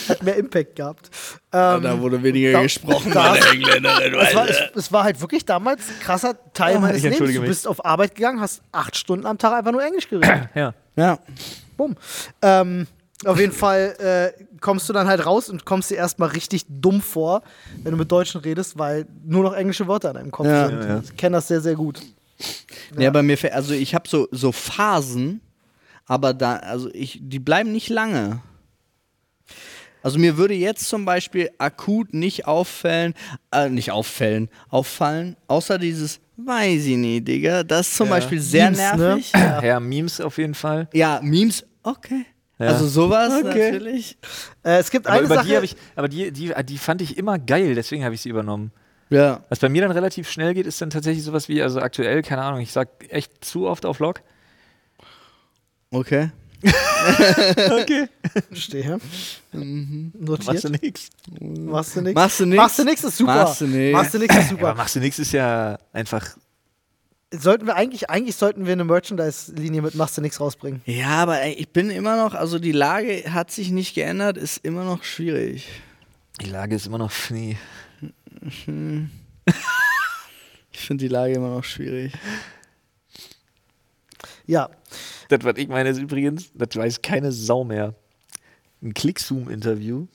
[0.07, 1.09] Hat mehr Impact gehabt.
[1.51, 4.13] Ähm, da wurde weniger da- gesprochen da- bei der Engländerin.
[4.21, 7.17] es, war, es, es war halt wirklich damals ein krasser Teil Ah, meines Lebens.
[7.19, 7.41] Du mich.
[7.41, 10.49] bist auf Arbeit gegangen, hast acht Stunden am Tag einfach nur Englisch geredet.
[10.55, 10.73] ja.
[10.95, 11.19] ja.
[11.75, 11.95] Bumm.
[12.41, 12.87] Ähm,
[13.25, 17.01] auf jeden Fall äh, kommst du dann halt raus und kommst dir erstmal richtig dumm
[17.01, 17.41] vor,
[17.83, 20.67] wenn du mit Deutschen redest, weil nur noch englische Wörter in deinem Kopf Ja.
[20.67, 20.81] sind.
[20.81, 21.01] Ja, ja.
[21.03, 21.99] Ich kenne das sehr, sehr gut.
[22.97, 25.39] Ja, bei mir, also ich habe so, so Phasen,
[26.05, 28.41] aber da, also ich, die bleiben nicht lange.
[30.03, 33.13] Also mir würde jetzt zum Beispiel akut nicht auffallen,
[33.51, 37.63] äh, nicht auffallen, auffallen, außer dieses Weiß ich nicht, Digga.
[37.63, 38.15] Das ist zum Ja.
[38.15, 38.97] Beispiel sehr Memes, ne?
[38.97, 39.31] nervig.
[39.63, 39.79] Ja.
[39.79, 40.87] Memes auf jeden Fall.
[40.91, 42.25] Ja, Memes, okay.
[42.57, 42.67] Ja.
[42.67, 43.71] Also sowas Okay.
[43.71, 44.17] natürlich.
[44.63, 45.47] Äh, es gibt Aber eine über Sache.
[45.47, 48.71] die ich, aber die, die, die fand ich immer geil, deswegen habe ich sie übernommen.
[49.11, 49.41] Ja.
[49.49, 52.41] Was bei mir dann relativ schnell geht, ist dann tatsächlich sowas wie, also aktuell, keine
[52.41, 54.21] Ahnung, ich sag echt zu oft auf Log.
[55.91, 56.31] Okay.
[57.81, 58.07] Okay.
[58.53, 58.97] Stehe.
[59.51, 60.11] Mhm.
[60.17, 60.47] Notiert.
[60.47, 61.09] Machst du nix.
[61.41, 62.15] Machst du nix?
[62.15, 62.57] Machst du nix?
[62.57, 63.35] Machst du nix ist super.
[63.35, 63.93] Machst du nix.
[63.93, 64.75] Machst du nix ist Ja, aber super.
[64.75, 66.25] machst du nix ist ja einfach.
[67.33, 70.81] sollten wir eigentlich, eigentlich sollten wir eine Merchandise-Linie mit Machst du nix rausbringen.
[70.85, 74.57] Ja, aber ey, ich bin immer noch, also die Lage hat sich nicht geändert, ist
[74.63, 75.67] immer noch schwierig.
[76.41, 77.57] Die Lage ist immer noch Schnee.
[80.75, 82.13] Ich finde die Lage immer noch schwierig.
[84.47, 84.69] Ja.
[85.29, 87.95] Das, was ich meine, ist übrigens, das weiß keine Sau mehr.
[88.81, 90.07] Ein Clickzoom-Interview.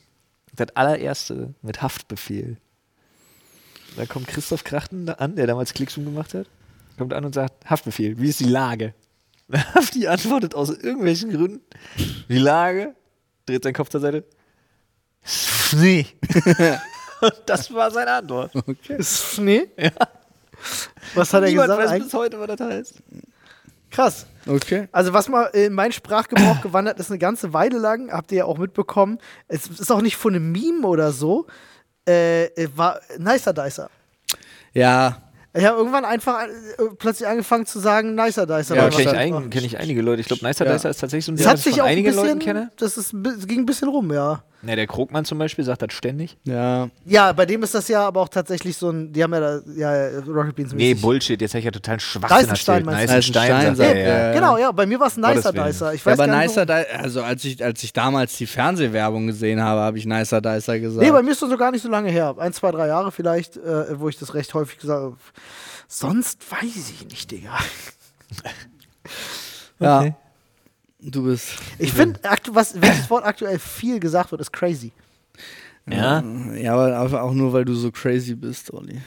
[0.54, 2.56] Das allererste mit Haftbefehl.
[3.96, 6.46] Da kommt Christoph Krachten an, der damals Clickzoom gemacht hat.
[6.98, 8.94] Kommt an und sagt: Haftbefehl, wie ist die Lage?
[9.74, 11.60] Hafti antwortet aus irgendwelchen Gründen:
[12.28, 12.94] Die Lage,
[13.46, 14.24] dreht seinen Kopf zur Seite.
[15.76, 16.06] Nee.
[17.20, 18.52] und das war seine Antwort.
[18.88, 19.68] Ist Schnee?
[19.76, 19.90] Ja.
[21.14, 21.84] Was hat er Niemand gesagt?
[21.84, 22.94] weiß Eig- bis heute, was das heißt.
[23.90, 24.26] Krass.
[24.46, 24.88] Okay.
[24.92, 28.44] Also was mal in meinen Sprachgebrauch gewandert ist eine ganze Weile lang, habt ihr ja
[28.44, 29.18] auch mitbekommen.
[29.48, 31.46] Es ist auch nicht von einem Meme oder so.
[32.08, 33.90] Äh, äh, war Nicer Dicer.
[34.72, 35.18] Ja,
[35.54, 36.48] Ich habe irgendwann einfach äh,
[36.98, 38.76] plötzlich angefangen zu sagen Nicer Dicer.
[38.76, 40.20] Ja, kenne ich, ein, kenn ich einige Leute.
[40.20, 40.72] Ich glaube, Nicer Ja.
[40.72, 42.70] Dicer ist tatsächlich so ein Das Ding, was ich von einigen bisschen, Leuten kenne.
[42.76, 44.42] das ist, bi- ging ein bisschen rum, ja.
[44.60, 46.36] Ne, der Krogmann zum Beispiel sagt das ständig.
[46.44, 46.88] ja.
[47.04, 49.60] Ja, bei dem ist das ja aber auch tatsächlich so ein, die haben ja da,
[49.76, 50.94] ja, Rocket Beans Nee.
[50.94, 52.84] Bullshit, jetzt habe ich ja total Schwachsinn erzählt.
[52.84, 53.14] meinst du?
[53.14, 54.32] Eisenstein, Eisenstein sagt er, sagt ja, ja.
[54.34, 55.66] Genau, ja, bei mir war es Nicer Gottes Willen.
[55.66, 55.94] Dicer.
[55.94, 58.46] Ich Ja, weiß aber gar nicht, Nicer Dicer, also als ich, als ich damals die
[58.46, 61.06] Fernsehwerbung gesehen habe, habe ich Nicer Dicer gesagt.
[61.06, 62.34] Nee, bei mir ist das so gar nicht so lange her.
[62.38, 65.16] Ein, zwei, drei Jahre vielleicht, äh, wo ich das recht häufig gesagt habe.
[65.86, 67.56] Sonst weiß ich nicht, Digga.
[69.78, 69.98] ja.
[70.00, 70.14] Okay.
[71.00, 71.52] Du bist.
[71.78, 72.18] Ich finde,
[72.52, 74.92] was welches Wort aktuell viel gesagt wird, ist crazy.
[75.88, 76.22] Ja,
[76.54, 79.00] Ja, aber einfach auch nur, weil du so crazy bist, Olli.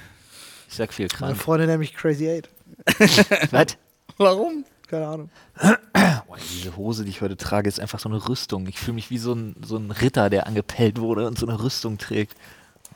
[0.68, 1.38] ich sag viel Meine krank.
[1.38, 2.50] Freundin nennt mich Crazy Eight.
[3.52, 3.78] Was?
[4.18, 4.66] Warum?
[4.88, 5.30] Keine Ahnung.
[5.62, 8.68] Boah, diese Hose, die ich heute trage, ist einfach so eine Rüstung.
[8.68, 11.62] Ich fühle mich wie so ein, so ein Ritter, der angepellt wurde und so eine
[11.62, 12.36] Rüstung trägt.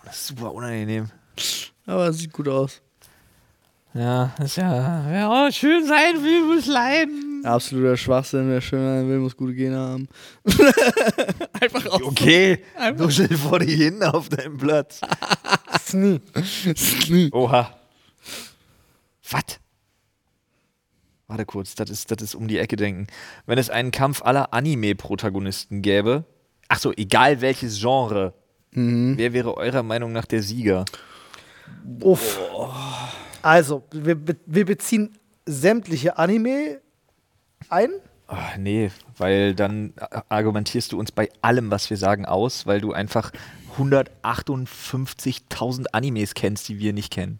[0.06, 1.10] Das ist super unangenehm.
[1.86, 2.82] Aber es sieht gut aus.
[3.96, 5.10] Ja, ist ja.
[5.10, 7.41] Ja, oh, schön sein will, muss leiden.
[7.46, 8.50] Absoluter Schwachsinn.
[8.50, 10.10] Wer schön sein will, muss gute Gene haben.
[11.62, 12.02] einfach auf.
[12.02, 12.60] Okay,
[12.98, 15.00] nuschel vor dir hin auf deinem Platz.
[15.80, 16.20] Sni.
[17.32, 17.74] Oha.
[19.32, 19.60] Was?
[21.28, 23.08] Warte kurz, das ist, das ist um die Ecke denken.
[23.46, 26.26] Wenn es einen Kampf aller Anime-Protagonisten gäbe,
[26.68, 28.34] ach so, egal welches Genre,
[28.72, 30.84] wer wäre eurer Meinung nach der Sieger?
[32.02, 32.38] Uff.
[33.46, 36.82] Also, wir, wir beziehen sämtliche Anime
[37.70, 37.89] ein.
[38.28, 42.82] Ach, nee, weil dann a- argumentierst du uns bei allem, was wir sagen, aus, weil
[42.82, 43.32] du einfach
[43.78, 47.39] 158.000 Animes kennst, die wir nicht kennen.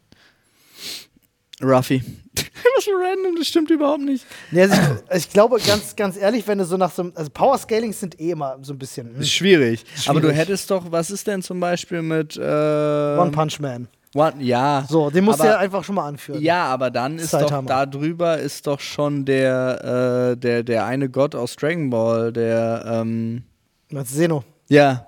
[1.62, 2.04] Ruffy.
[2.76, 4.26] Was für random, das stimmt überhaupt nicht.
[4.52, 4.76] Nee, also
[5.10, 7.14] ich, ich glaube, ganz, ganz ehrlich, wenn du so nach so einem.
[7.16, 9.08] Also, Power Scalings sind eh immer so ein bisschen.
[9.14, 9.86] hm, Ist schwierig.
[10.08, 10.38] Aber du Schwierig.
[10.42, 12.36] hättest doch, was ist denn zum Beispiel mit.
[12.36, 13.88] Äh, One Punch Man.
[14.16, 14.86] One, ja.
[14.88, 16.42] So, den musst du aber, ja einfach schon mal anführen.
[16.42, 17.68] Ja, aber dann ist doch Saitama.
[17.68, 22.86] da drüber ist doch schon der, äh, der, der eine Gott aus Dragon Ball, der,
[22.88, 23.44] ähm,
[23.90, 24.44] du Zeno?
[24.70, 25.06] ja.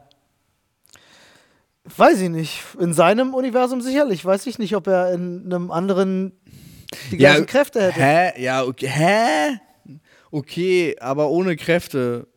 [1.95, 2.63] Weiß ich nicht.
[2.81, 4.25] In seinem Universum sicherlich.
[4.25, 6.33] Weiß ich nicht, ob er in einem anderen
[7.11, 8.01] die Ja, gleichen Kräfte hätte.
[8.01, 8.43] Hä?
[8.43, 8.87] Ja, okay.
[8.87, 9.59] Hä?
[10.29, 12.27] Okay, aber ohne Kräfte.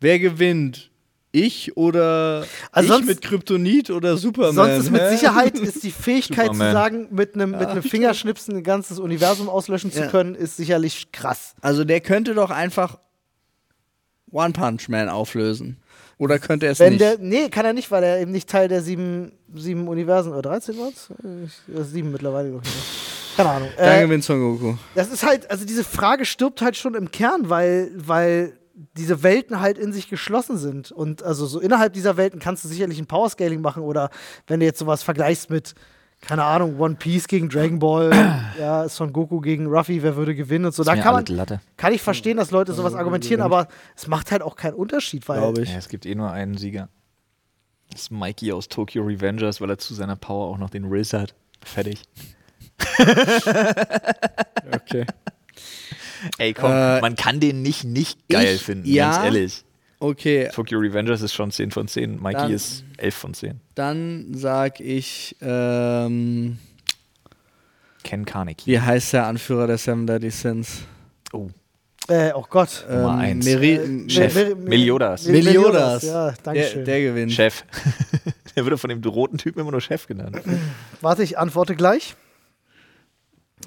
[0.00, 0.89] Wer gewinnt?
[1.32, 4.54] Ich oder Also ich sonst- mit Kryptonit oder Superman?
[4.54, 5.08] Sonst ist mit?
[5.10, 6.72] Sicherheit ist die Fähigkeit zu Superman.
[6.72, 10.06] sagen, mit einem mit einem Fingerschnipsen ein ganzes Universum auslöschen zu Ja.
[10.08, 11.54] können, ist sicherlich krass.
[11.60, 12.98] Also der könnte doch einfach
[14.32, 15.76] One Punch Man auflösen.
[16.18, 17.00] Oder könnte er es Wenn nicht?
[17.00, 20.42] der, nee, kann er nicht, weil er eben nicht Teil der sieben, sieben Universen oder
[20.42, 21.08] 13 war es?
[21.92, 23.36] Sieben mittlerweile, glaube ich.
[23.36, 23.68] Keine Ahnung.
[23.78, 24.74] Äh, gewinnt Son Goku.
[24.94, 28.52] das ist halt, also diese Frage stirbt halt schon im Kern, weil, weil
[28.96, 30.90] diese Welten halt in sich geschlossen sind.
[30.92, 34.10] Und also so innerhalb dieser Welten kannst du sicherlich ein Powerscaling machen oder
[34.46, 35.74] wenn du jetzt sowas vergleichst mit,
[36.20, 38.10] keine Ahnung, One Piece gegen Dragon Ball,
[38.58, 40.84] ja, Son Goku gegen Ruffy, wer würde gewinnen und so.
[40.84, 44.56] Da kann man, kann ich verstehen, dass Leute sowas argumentieren, aber es macht halt auch
[44.56, 45.70] keinen Unterschied, weil Glaube ich.
[45.70, 46.88] Ja, es gibt eh nur einen Sieger.
[47.90, 51.12] Das ist Mikey aus Tokyo Revengers, weil er zu seiner Power auch noch den Riz
[51.12, 51.34] hat.
[51.64, 52.02] Fertig.
[54.72, 55.04] Okay.
[56.38, 59.10] Ey, komm, Äh, man kann den nicht nicht geil ich- finden, ja.
[59.12, 59.64] ganz ehrlich.
[60.02, 62.20] Okay, Tokyo Revengers ist schon 10 von 10.
[62.22, 63.60] Mikey Dann- ist 11 von 10.
[63.74, 66.58] dann sag ich, ähm,
[68.02, 68.66] Ken Carnegie.
[68.70, 70.80] Wie heißt der Anführer der Seven Deadly Sins?
[71.32, 71.48] Oh,
[72.08, 72.84] Äh, oh Gott.
[72.90, 73.44] Nummer Ähm, eins.
[73.44, 74.34] Meri Äh, Chef.
[74.34, 75.26] Mel- Meliodas.
[75.26, 76.02] Mel- Meliodas.
[76.02, 76.84] Ja, danke Der, schön.
[76.86, 77.32] der gewinnt.
[77.32, 77.62] Chef.
[78.56, 80.40] der wurde von dem roten Typen immer nur Chef genannt.
[81.02, 82.16] Warte, ich antworte gleich.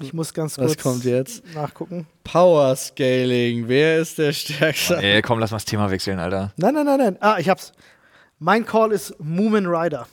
[0.00, 1.42] Ich muss ganz Was kurz kommt jetzt?
[1.54, 2.06] nachgucken.
[2.24, 3.68] Power Scaling.
[3.68, 4.96] Wer ist der Stärkste?
[4.96, 6.52] Ey, komm, lass mal das Thema wechseln, Alter.
[6.56, 7.16] Nein, nein, nein, nein.
[7.20, 7.72] Ah, ich hab's.
[8.40, 10.06] Mein Call ist Moomin Rider.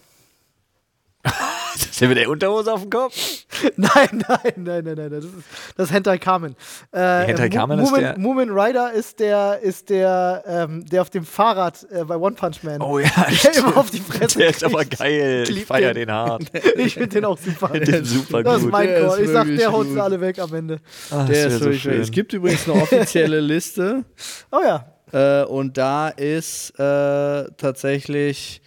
[1.76, 3.16] Ist das der mit der Unterhose auf dem Kopf?
[3.76, 5.10] nein, nein, nein, nein, nein.
[5.12, 5.34] Das ist,
[5.78, 6.56] das ist Hentai Carmen.
[6.92, 11.10] Äh, Hentai Mo- Carmen ist der- Moomin Rider ist der, ist der, ähm, der auf
[11.10, 12.82] dem Fahrrad äh, bei One Punch Man.
[12.82, 13.10] Oh ja,
[13.44, 15.44] der immer auf die Fresse Der ist aber geil.
[15.48, 16.08] Ich Ich feier den.
[16.08, 16.44] den hart.
[16.78, 17.68] Ich finde den auch super.
[17.78, 18.72] Den super Das ist gut.
[18.72, 19.20] mein Der Call.
[19.20, 20.80] ist Ich sag, der haut sie alle weg am Ende.
[21.10, 22.02] Ah, Der ist wirklich schön.
[22.02, 24.04] Es gibt übrigens eine offizielle Liste
[24.52, 24.86] Oh ja.
[25.12, 28.62] äh, und da ist äh, tatsächlich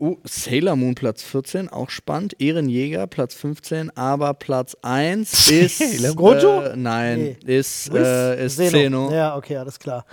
[0.00, 2.34] uh, Sailor Moon Platz 14, auch spannend.
[2.40, 5.78] Ehrenjäger Platz 15, aber Platz 1 ist.
[5.78, 6.62] Sailor Gojo?
[6.62, 7.58] Äh, nein, Nee.
[7.58, 8.70] ist, äh, ist Zeno.
[8.70, 9.12] Zeno.
[9.12, 10.04] Ja, okay, alles klar.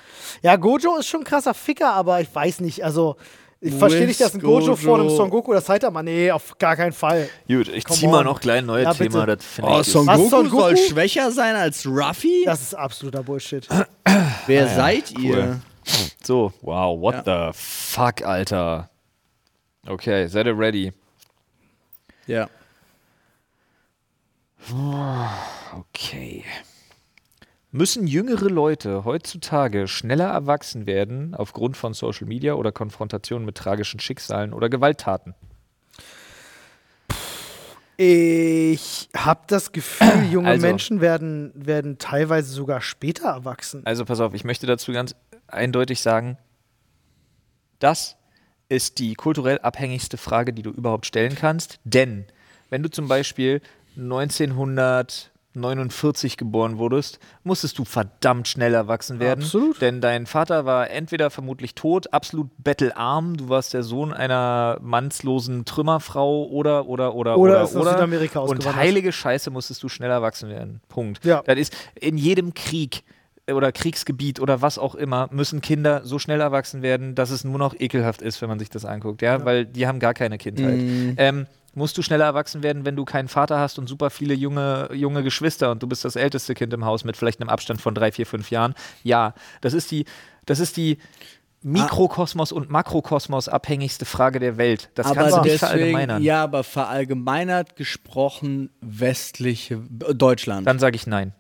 [0.42, 3.16] Ja, Gojo ist schon ein krasser Ficker, aber ich weiß nicht, also
[3.62, 6.56] ich verstehe nicht, dass ein Gojo, Gojo- vor einem Son Goku oder Saitama, nee, auf
[6.60, 7.28] gar keinen Fall.
[7.48, 8.26] Gut, ich Come zieh mal on.
[8.26, 8.94] noch gleich ein neues Ja.
[8.94, 9.26] Thema.
[9.26, 10.62] Das Oh, ich Son Goku, Son Goku?
[10.62, 12.44] soll schwächer sein als Ruffy?
[12.46, 13.68] Das ist absoluter Bullshit.
[14.48, 15.24] Wer Ah ja, seid cool.
[15.24, 15.62] ihr?
[16.24, 18.90] So, wow, what the fuck, Alter.
[19.88, 20.94] Okay, seid ihr ready?
[22.28, 22.50] Ja.
[25.78, 26.44] Okay.
[27.72, 34.00] Müssen jüngere Leute heutzutage schneller erwachsen werden aufgrund von Social Media oder Konfrontationen mit tragischen
[34.00, 35.36] Schicksalen oder Gewalttaten?
[37.98, 40.66] Ich habe das Gefühl, junge Also.
[40.66, 43.82] Menschen werden, werden teilweise sogar später erwachsen.
[43.86, 45.16] Also pass auf, ich möchte dazu ganz
[45.48, 46.38] eindeutig sagen,
[47.80, 48.18] das
[48.70, 51.80] ist die kulturell abhängigste Frage, die du überhaupt stellen kannst.
[51.84, 52.26] Denn
[52.70, 53.62] wenn du zum Beispiel
[53.98, 59.44] 1949 geboren wurdest, musstest du verdammt schnell erwachsen werden.
[59.44, 59.82] Absolut.
[59.82, 65.66] Denn dein Vater war entweder vermutlich tot, absolut bettelarm, du warst der Sohn einer mannslosen
[65.66, 67.92] Trümmerfrau oder, oder, oder, Oder oder, ist oder.
[67.92, 70.82] Südamerika Und heilige Scheiße musstest du schnell erwachsen werden.
[70.90, 71.24] Punkt.
[71.24, 71.44] Ja.
[71.46, 73.04] Das ist in jedem Krieg
[73.52, 77.60] oder Kriegsgebiet oder was auch immer, müssen Kinder so schnell erwachsen werden, dass es nur
[77.60, 80.80] noch ekelhaft ist, wenn man sich das anguckt, ja, weil die haben gar keine Kindheit.
[81.18, 84.90] Ähm, musst du schneller erwachsen werden, wenn du keinen Vater hast und super viele junge,
[84.94, 87.94] junge Geschwister und du bist das älteste Kind im Haus mit vielleicht einem Abstand von
[87.94, 88.74] drei, vier, fünf Jahren?
[89.04, 90.06] Ja, das ist die,
[90.46, 90.98] das ist die
[91.62, 94.90] Mikrokosmos und Makrokosmos abhängigste Frage der Welt.
[94.94, 96.24] Das kannst du aber nicht deswegen, verallgemeinern.
[96.24, 100.68] ja, aber verallgemeinert gesprochen westliche äh, Deutschland.
[100.68, 101.34] Dann sage ich nein.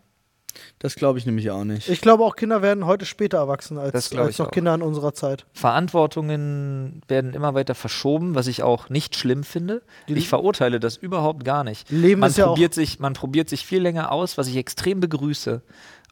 [0.79, 1.89] Das glaube ich nämlich auch nicht.
[1.89, 4.51] Ich glaube, auch Kinder werden heute später erwachsen als, als noch auch.
[4.51, 5.45] Kinder in unserer Zeit.
[5.53, 9.81] Verantwortungen werden immer weiter verschoben, was ich auch nicht schlimm finde.
[10.07, 11.89] Ich verurteile das überhaupt gar nicht.
[11.89, 14.99] Leben man ist ja probiert sich, man probiert sich viel länger aus, was ich extrem
[14.99, 15.61] begrüße.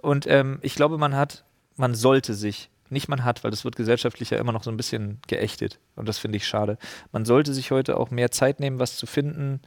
[0.02, 1.44] Und ähm, ich glaube, man hat,
[1.76, 4.78] man sollte sich, nicht man hat, weil das wird gesellschaftlich ja immer noch so ein
[4.78, 5.80] bisschen geächtet.
[5.96, 6.78] Und das finde ich schade.
[7.12, 9.62] Man sollte sich heute auch mehr Zeit nehmen, was zu finden,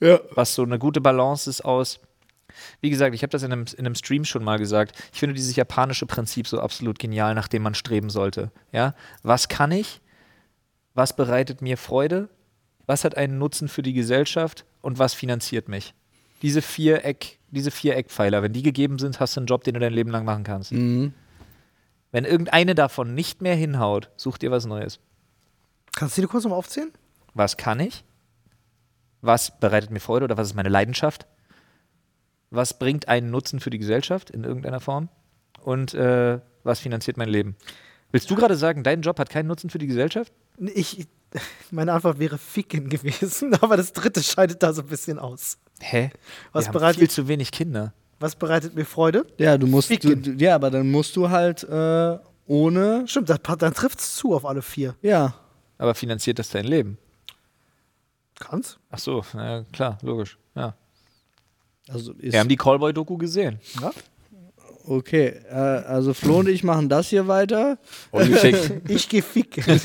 [0.00, 0.18] Ja.
[0.34, 2.00] was so eine gute Balance ist aus.
[2.80, 4.96] Wie gesagt, ich habe das in einem, in einem Stream schon mal gesagt.
[5.12, 8.50] Ich finde dieses japanische Prinzip so absolut genial, nach dem man streben sollte.
[8.72, 8.94] Ja?
[9.22, 10.00] Was kann ich?
[10.94, 12.28] Was bereitet mir Freude?
[12.86, 14.64] Was hat einen Nutzen für die Gesellschaft?
[14.80, 15.94] Und was finanziert mich?
[16.42, 19.74] Diese vier, Eck, diese vier Eckpfeiler, wenn die gegeben sind, hast du einen Job, den
[19.74, 20.72] du dein Leben lang machen kannst.
[20.72, 21.14] Mhm.
[22.12, 25.00] Wenn irgendeine davon nicht mehr hinhaut, such dir was Neues.
[25.96, 26.92] Kannst du die kurz noch mal aufzählen?
[27.34, 28.04] Was kann ich?
[29.20, 31.26] Was bereitet mir Freude oder was ist meine Leidenschaft?
[32.54, 35.08] Was bringt einen Nutzen für die Gesellschaft in irgendeiner Form?
[35.62, 37.56] Und äh, was finanziert mein Leben?
[38.12, 40.32] Willst du gerade sagen, dein Job hat keinen Nutzen für die Gesellschaft?
[40.58, 41.06] Ich,
[41.72, 45.58] meine Antwort wäre Ficken gewesen, aber das dritte scheidet da so ein bisschen aus.
[45.80, 46.10] Hä?
[46.52, 47.92] Was Wir haben bereitet- viel zu wenig Kinder.
[48.20, 49.26] Was bereitet mir Freude?
[49.38, 53.74] Ja, du musst, du, ja, aber dann musst du halt äh, ohne, Stimmt, das, dann
[53.74, 54.94] trifft es zu auf alle vier.
[55.02, 55.34] ja,
[55.78, 56.96] Aber finanziert das dein Leben?
[58.38, 58.78] Kann's?
[58.90, 60.38] Ach so, na ja, klar, logisch.
[60.54, 60.74] Ja.
[61.88, 63.60] Also ist, Wir haben die Callboy-Doku gesehen.
[63.80, 63.92] Ja?
[64.86, 67.78] okay, äh, also Flo und ich machen das hier weiter.
[68.10, 68.30] Und.
[68.88, 69.64] Ich geh ficken.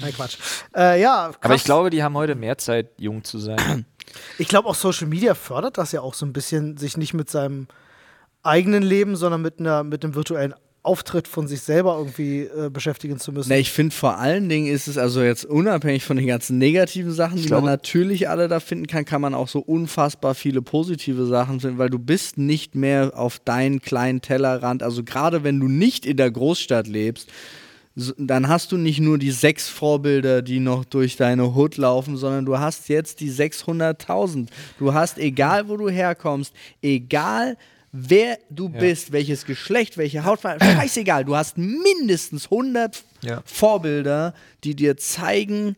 [0.00, 0.38] Nein, Quatsch.
[0.74, 1.38] Äh, ja, krass.
[1.42, 3.86] Aber ich glaube, die haben heute mehr Zeit, jung zu sein.
[4.38, 7.28] Ich glaube auch Social Media fördert das ja auch so ein bisschen, sich nicht mit
[7.28, 7.66] seinem
[8.42, 10.54] eigenen Leben, sondern mit, einer, mit einem virtuellen
[10.86, 13.48] Auftritt von sich selber irgendwie äh, beschäftigen zu müssen.
[13.48, 17.12] Na, ich finde vor allen Dingen ist es also jetzt unabhängig von den ganzen negativen
[17.12, 20.62] Sachen, die glaube- man natürlich alle da finden kann, kann man auch so unfassbar viele
[20.62, 24.82] positive Sachen finden, weil du bist nicht mehr auf deinen kleinen Tellerrand.
[24.82, 27.28] Also gerade wenn du nicht in der Großstadt lebst,
[27.98, 32.18] so, dann hast du nicht nur die sechs Vorbilder, die noch durch deine Hood laufen,
[32.18, 34.48] sondern du hast jetzt die 600.000.
[34.78, 37.56] Du hast, egal wo du herkommst, egal
[37.98, 43.42] wer du bist, welches Geschlecht, welche Hautfarbe, scheißegal, du hast mindestens 100 Ja.
[43.44, 44.34] Vorbilder,
[44.64, 45.76] die dir zeigen,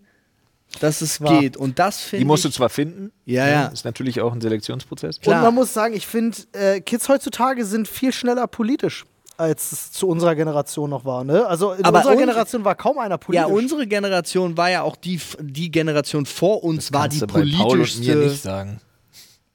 [0.81, 1.41] dass es Wahr.
[1.41, 1.57] geht.
[1.57, 3.13] Und das Die finde musst du zwar finden.
[3.25, 3.67] Ja, ja.
[3.69, 5.21] Ist natürlich auch ein Selektionsprozess.
[5.21, 5.37] Klar.
[5.39, 9.05] Und man muss sagen, ich finde, äh, Kids heutzutage sind viel schneller politisch,
[9.39, 11.25] als es zu unserer Generation noch war.
[11.25, 11.47] Ne?
[11.47, 13.49] Also in Aber unserer Generation war kaum einer politisch.
[13.49, 17.57] Ja, unsere Generation war ja auch die, die Generation vor uns, war die und mir
[17.57, 18.81] politischste nicht sagen.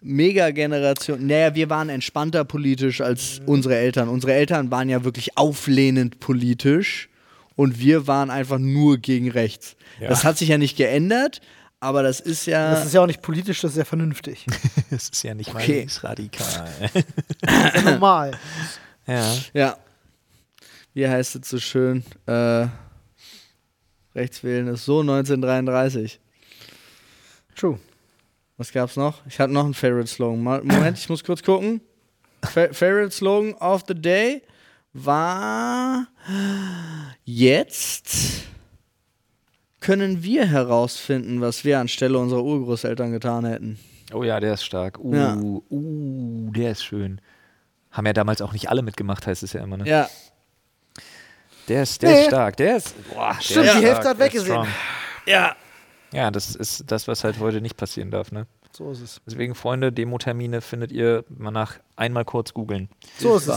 [0.03, 1.25] Mega-Generation.
[1.25, 4.09] Naja, wir waren entspannter politisch als unsere Eltern.
[4.09, 7.09] Unsere Eltern waren ja wirklich auflehnend politisch
[7.55, 9.75] und wir waren einfach nur gegen rechts.
[9.99, 10.09] Ja.
[10.09, 11.41] Das hat sich ja nicht geändert,
[11.79, 12.71] aber das ist ja.
[12.71, 14.45] Das ist ja auch nicht politisch, das ist ja vernünftig.
[14.89, 15.87] Das ist ja nicht Okay.
[16.03, 16.69] mal radikal.
[17.41, 18.31] Das ist ja normal.
[19.07, 19.35] ja.
[19.53, 19.77] ja.
[20.93, 22.03] Wie heißt es so schön?
[22.27, 22.67] Äh,
[24.13, 26.19] rechts wählen ist so 1933.
[27.55, 27.79] True.
[28.57, 29.25] Was gab's noch?
[29.27, 30.41] Ich hatte noch einen Favorite Slogan.
[30.43, 31.81] Mal, Moment, ich muss kurz gucken.
[32.43, 34.41] Fa Favorite Slogan of the Day
[34.93, 36.07] war
[37.25, 38.43] jetzt
[39.79, 43.79] können wir herausfinden, was wir anstelle unserer Urgroßeltern getan hätten.
[44.13, 44.99] Oh ja, der ist stark.
[44.99, 45.35] Uh, Ja.
[45.35, 47.19] uh, der ist schön.
[47.91, 49.77] Haben ja damals auch nicht alle mitgemacht, heißt es ja immer.
[49.77, 49.87] Ne?
[49.87, 50.09] Ja,
[51.69, 52.19] Der ist, der Nee.
[52.21, 52.57] ist stark.
[52.57, 53.09] Der ist.
[53.09, 54.67] Boah, der Stimmt, ist die stark, Hälfte hat der weggesehen.
[55.25, 55.55] ja.
[56.14, 58.32] Ja, das ist das, was halt heute nicht passieren darf.
[58.32, 58.45] Ne?
[58.76, 59.22] So ist es.
[59.26, 62.89] Deswegen, Freunde, Demo-Termine findet ihr mal nach einmal kurz googeln.
[63.20, 63.55] So ist es.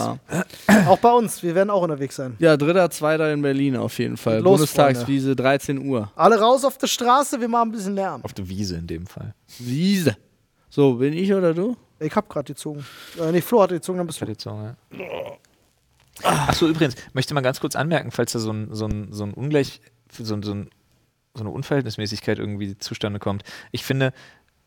[0.86, 1.42] Auch bei uns.
[1.42, 2.36] Wir werden auch unterwegs sein.
[2.38, 4.40] Ja, dritter, zweiter in Berlin auf jeden Fall.
[4.40, 6.12] Los, Bundestagswiese, 13 Uhr.
[6.16, 8.22] Alle raus auf die Straße, wir machen ein bisschen Lärm.
[8.24, 9.34] Auf der Wiese in dem Fall.
[9.58, 10.16] Wiese.
[10.68, 11.76] So, bin ich oder du?
[11.98, 12.84] Ich hab gerade gezogen.
[13.18, 14.26] Äh, nee, Flo hat gezogen, dann bist du.
[14.26, 15.36] Tradition, ja.
[16.22, 19.34] Achso, übrigens, möchte mal ganz kurz anmerken, falls da so ein, so ein, so ein
[19.34, 19.80] Ungleich,
[20.10, 20.70] so, ein, so, ein,
[21.36, 23.42] so eine Unverhältnismäßigkeit irgendwie zustande kommt.
[23.72, 24.12] Ich finde,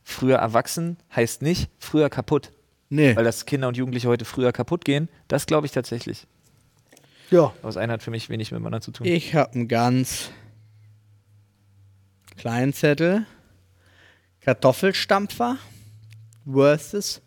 [0.03, 2.51] früher erwachsen heißt nicht früher kaputt.
[2.89, 3.15] Nee.
[3.15, 6.26] Weil das Kinder und Jugendliche heute früher kaputt gehen, das glaube ich tatsächlich.
[7.30, 7.43] Ja.
[7.43, 9.05] Aber das eine hat für mich wenig miteinander zu tun.
[9.05, 10.32] Ich habe einen ganz
[12.38, 13.26] kleinen Zettel.
[14.41, 15.57] Kartoffelstampfer
[16.51, 17.22] versus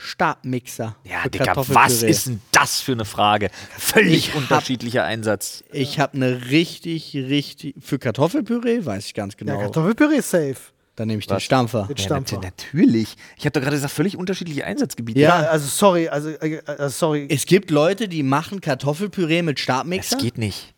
[0.00, 0.96] Stabmixer.
[1.04, 2.10] ja, Digga, was Kartoffelpüree.
[2.10, 3.50] ist denn das für eine Frage?
[3.78, 5.62] Völlig Ich hab- unterschiedlicher Einsatz.
[5.72, 7.74] Ich habe eine richtig, richtig.
[7.80, 9.58] Für Kartoffelpüree weiß ich ganz Ja, genau.
[9.60, 10.56] Kartoffelpüree ist safe.
[10.96, 11.42] Dann nehme ich den Was?
[11.44, 11.86] Stampfer.
[11.88, 12.36] Mit Ja, Stampfer.
[12.36, 13.16] nat natürlich.
[13.38, 15.20] Ich habe doch gerade gesagt, völlig unterschiedliche Einsatzgebiete.
[15.20, 15.42] Ja.
[15.42, 17.26] Ja, also sorry, also, äh, äh, sorry.
[17.30, 20.16] Es gibt Leute, die machen Kartoffelpüree mit Es Stabmixer.
[20.18, 20.74] geht nicht.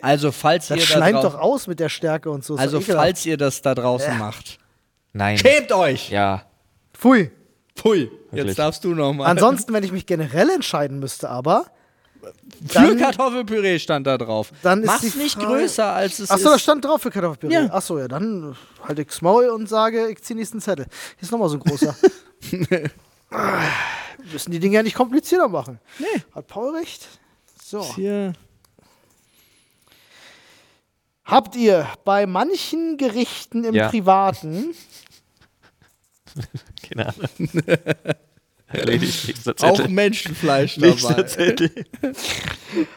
[0.00, 2.56] Also falls Das ihr da schleimt drauf- doch aus mit der Stärke und so.
[2.56, 4.58] Also falls ihr das da draußen macht.
[5.12, 5.38] Nein.
[5.38, 6.10] Schämt euch!
[6.10, 6.44] Ja.
[6.94, 7.30] Pfui.
[7.76, 8.10] Pui.
[8.30, 8.46] Wirklich.
[8.46, 9.28] Jetzt darfst du nochmal.
[9.30, 11.66] Ansonsten, wenn ich mich generell entscheiden müsste, aber.
[12.66, 14.50] Für dann- Kartoffelpüree stand da drauf.
[14.62, 16.62] Dann ist Mach's nicht Frage- größer als es Achso, da ist.
[16.62, 17.52] stand drauf für Kartoffelpüree.
[17.52, 17.72] Ja.
[17.72, 20.86] Achso, ja, dann halte ich's Maul und sage, ich ziehe nächsten Zettel.
[21.18, 21.94] Hier ist nochmal so ein großer.
[23.30, 23.60] Ah,
[24.22, 25.80] Wir müssen die Dinge ja nicht komplizierter machen.
[25.98, 26.22] Nee.
[26.32, 27.08] Hat Paul recht?
[27.62, 27.82] So.
[27.96, 28.32] Hier.
[31.24, 33.88] Habt ihr bei manchen Gerichten im Ja.
[33.88, 34.74] Privaten
[36.88, 37.28] Keine Ahnung.
[38.68, 39.34] Erledigt.
[39.62, 39.86] Auch.
[39.88, 41.70] Menschenfleisch dabei.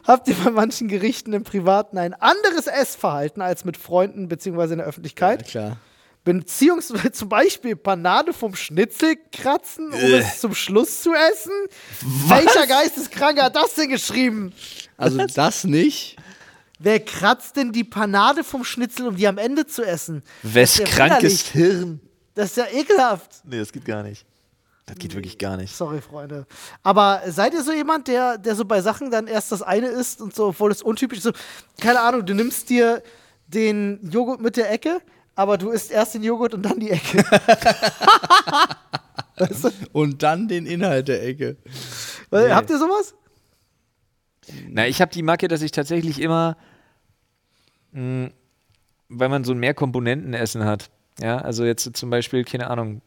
[0.07, 4.63] Habt ihr bei manchen Gerichten im Privaten ein anderes Essverhalten als mit Freunden bzw.
[4.63, 5.47] in der Ja, Öffentlichkeit?
[5.47, 5.77] klar.
[6.25, 10.17] Beziehungsweise zum Beispiel Panade vom Schnitzel kratzen, um Äh.
[10.19, 11.51] es zum Schluss zu essen?
[12.27, 14.53] Welcher Geisteskranker hat das denn geschrieben?
[14.97, 16.17] Also das nicht.
[16.79, 20.23] Wer kratzt denn die Panade vom Schnitzel, um die am Ende zu essen?
[20.43, 21.99] Wes ja krankes Hirn.
[22.39, 23.41] Das ist ja ekelhaft.
[23.43, 24.25] Nee, das geht gar nicht.
[24.85, 25.75] Das geht wirklich gar nicht.
[25.75, 26.47] Sorry, Freunde.
[26.83, 30.21] Aber seid ihr so jemand, der, der so bei Sachen dann erst das eine isst
[30.21, 31.25] und so, obwohl es untypisch ist?
[31.25, 31.33] So,
[31.81, 33.03] keine Ahnung, du nimmst dir
[33.47, 35.01] den Joghurt mit der Ecke,
[35.35, 37.17] aber du isst erst den Joghurt und dann die Ecke.
[39.35, 39.71] weißt du?
[39.91, 41.57] Und dann den Inhalt der Ecke.
[42.29, 42.53] Weil, Nee.
[42.53, 43.15] Habt ihr sowas?
[44.69, 46.55] Na, ich habe die Macke, dass ich tatsächlich immer,
[47.91, 48.29] mh,
[49.09, 50.89] weil man so ein Mehrkomponentenessen hat.
[51.21, 53.01] Ja, also jetzt zum Beispiel, keine Ahnung,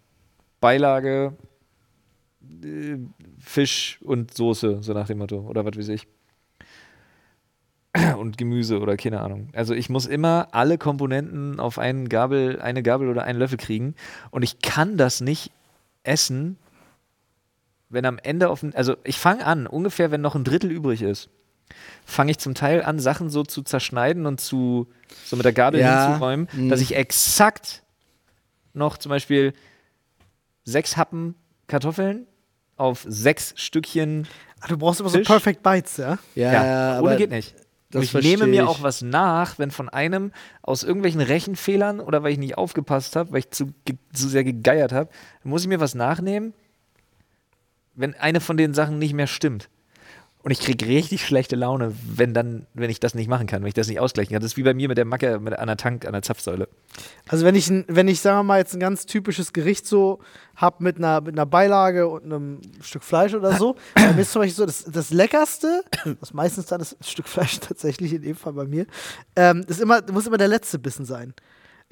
[0.60, 1.34] Beilage,
[2.62, 2.96] äh,
[3.38, 6.06] Fisch und Soße, so nach dem Motto, oder was weiß ich.
[8.16, 9.48] Und Gemüse oder keine Ahnung.
[9.52, 13.96] Also ich muss immer alle Komponenten auf einen Gabel, eine Gabel oder einen Löffel kriegen.
[14.30, 15.50] Und ich kann das nicht
[16.02, 16.56] essen,
[17.90, 21.02] wenn am Ende auf den, also ich fange an, ungefähr wenn noch ein Drittel übrig
[21.02, 21.28] ist,
[22.06, 24.86] fange ich zum Teil an, Sachen so zu zerschneiden und zu,
[25.24, 27.81] so mit der Gabel Ja, hinzuräumen, dass ich exakt
[28.74, 29.52] noch zum Beispiel
[30.64, 31.34] sechs Happen
[31.66, 32.26] Kartoffeln
[32.76, 34.26] auf sechs Stückchen,
[34.60, 35.26] Ah, du brauchst immer so Fisch?
[35.26, 36.18] Perfect Bites, ja?
[36.36, 37.54] Ja, ja, ohne geht nicht.
[37.94, 38.68] Ich nehme mir ich.
[38.68, 43.32] auch was nach, wenn von einem aus irgendwelchen Rechenfehlern oder weil ich nicht aufgepasst habe,
[43.32, 45.10] weil ich zu, ge- zu sehr gegeiert habe,
[45.42, 46.54] dann muss ich mir was nachnehmen,
[47.94, 49.68] wenn eine von den Sachen nicht mehr stimmt.
[50.44, 53.68] Und ich kriege richtig schlechte Laune, wenn dann, wenn ich das nicht machen kann, wenn
[53.68, 54.42] ich das nicht ausgleichen kann.
[54.42, 56.68] Das ist wie bei mir mit der Macke mit, an der Tank, an der Zapfsäule.
[57.28, 60.18] Also wenn ich, wenn ich, sagen wir mal, jetzt ein ganz typisches Gericht so
[60.56, 64.42] habe mit einer, mit einer Beilage und einem Stück Fleisch oder so, dann ist zum
[64.42, 65.84] Beispiel so das, das Leckerste,
[66.20, 68.86] was meistens dann ist ein Stück Fleisch tatsächlich, in dem Fall bei mir,
[69.36, 71.34] ähm, ist immer, muss immer der letzte Bissen sein.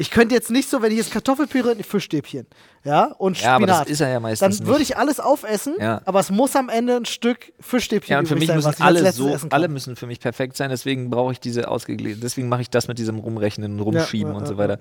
[0.01, 2.47] Ich könnte jetzt nicht so, wenn ich jetzt Kartoffelpüree und Fischstäbchen,
[2.85, 5.75] ja, und Ja, aber Spinat, das ist er ja meistens dann würde ich alles aufessen,
[5.79, 6.01] Ja.
[6.07, 9.13] aber es muss am Ende ein Stück Fischstäbchen Ja, und für mich sein, müssen alle
[9.13, 12.23] so, alle müssen für mich perfekt sein, deswegen brauche ich diese ausgeglichen.
[12.23, 14.79] Deswegen mache ich das mit diesem Rumrechnen und Rumschieben ja, und ja, so weiter.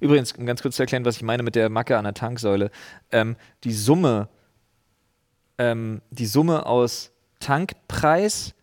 [0.00, 2.70] Übrigens, um ganz kurz zu erklären, was ich meine mit der Macke an der Tanksäule.
[3.10, 4.30] Ähm, die Summe,
[5.58, 8.54] ähm, die Summe aus Tankpreis,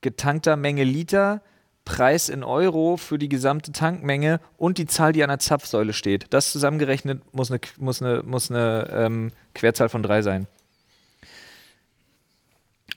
[0.00, 1.42] getankter Menge Liter,
[1.84, 6.26] Preis in Euro für die gesamte Tankmenge und die Zahl, die an der Zapfsäule steht.
[6.30, 10.46] Das zusammengerechnet muss eine, muss eine, muss eine ähm, Querzahl von drei sein.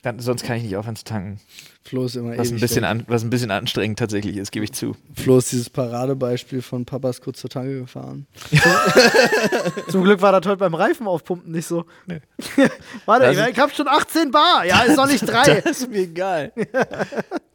[0.03, 1.39] Dann, sonst kann ich nicht aufhören zu tanken.
[1.81, 4.73] Flo ist immer Was ein, bisschen an, was ein bisschen anstrengend tatsächlich ist, gebe ich
[4.73, 4.95] zu.
[5.15, 8.27] Flo ist dieses Paradebeispiel von Papas kurz zur Tanke gefahren.
[9.89, 11.85] Zum Glück war das heute beim Reifen aufpumpen nicht so.
[12.05, 12.19] Nee.
[13.05, 14.65] Warte, Das ich, ist- ich hab schon 18 Bar.
[14.65, 15.61] Ja, ist noch nicht drei.
[15.61, 16.51] Das ist mir egal.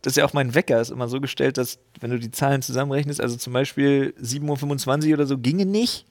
[0.02, 2.62] Das ist ja auch mein Wecker, ist immer so gestellt, dass, wenn du die Zahlen
[2.62, 6.06] zusammenrechnest, also zum Beispiel 7.25 Uhr oder so, ginge nicht,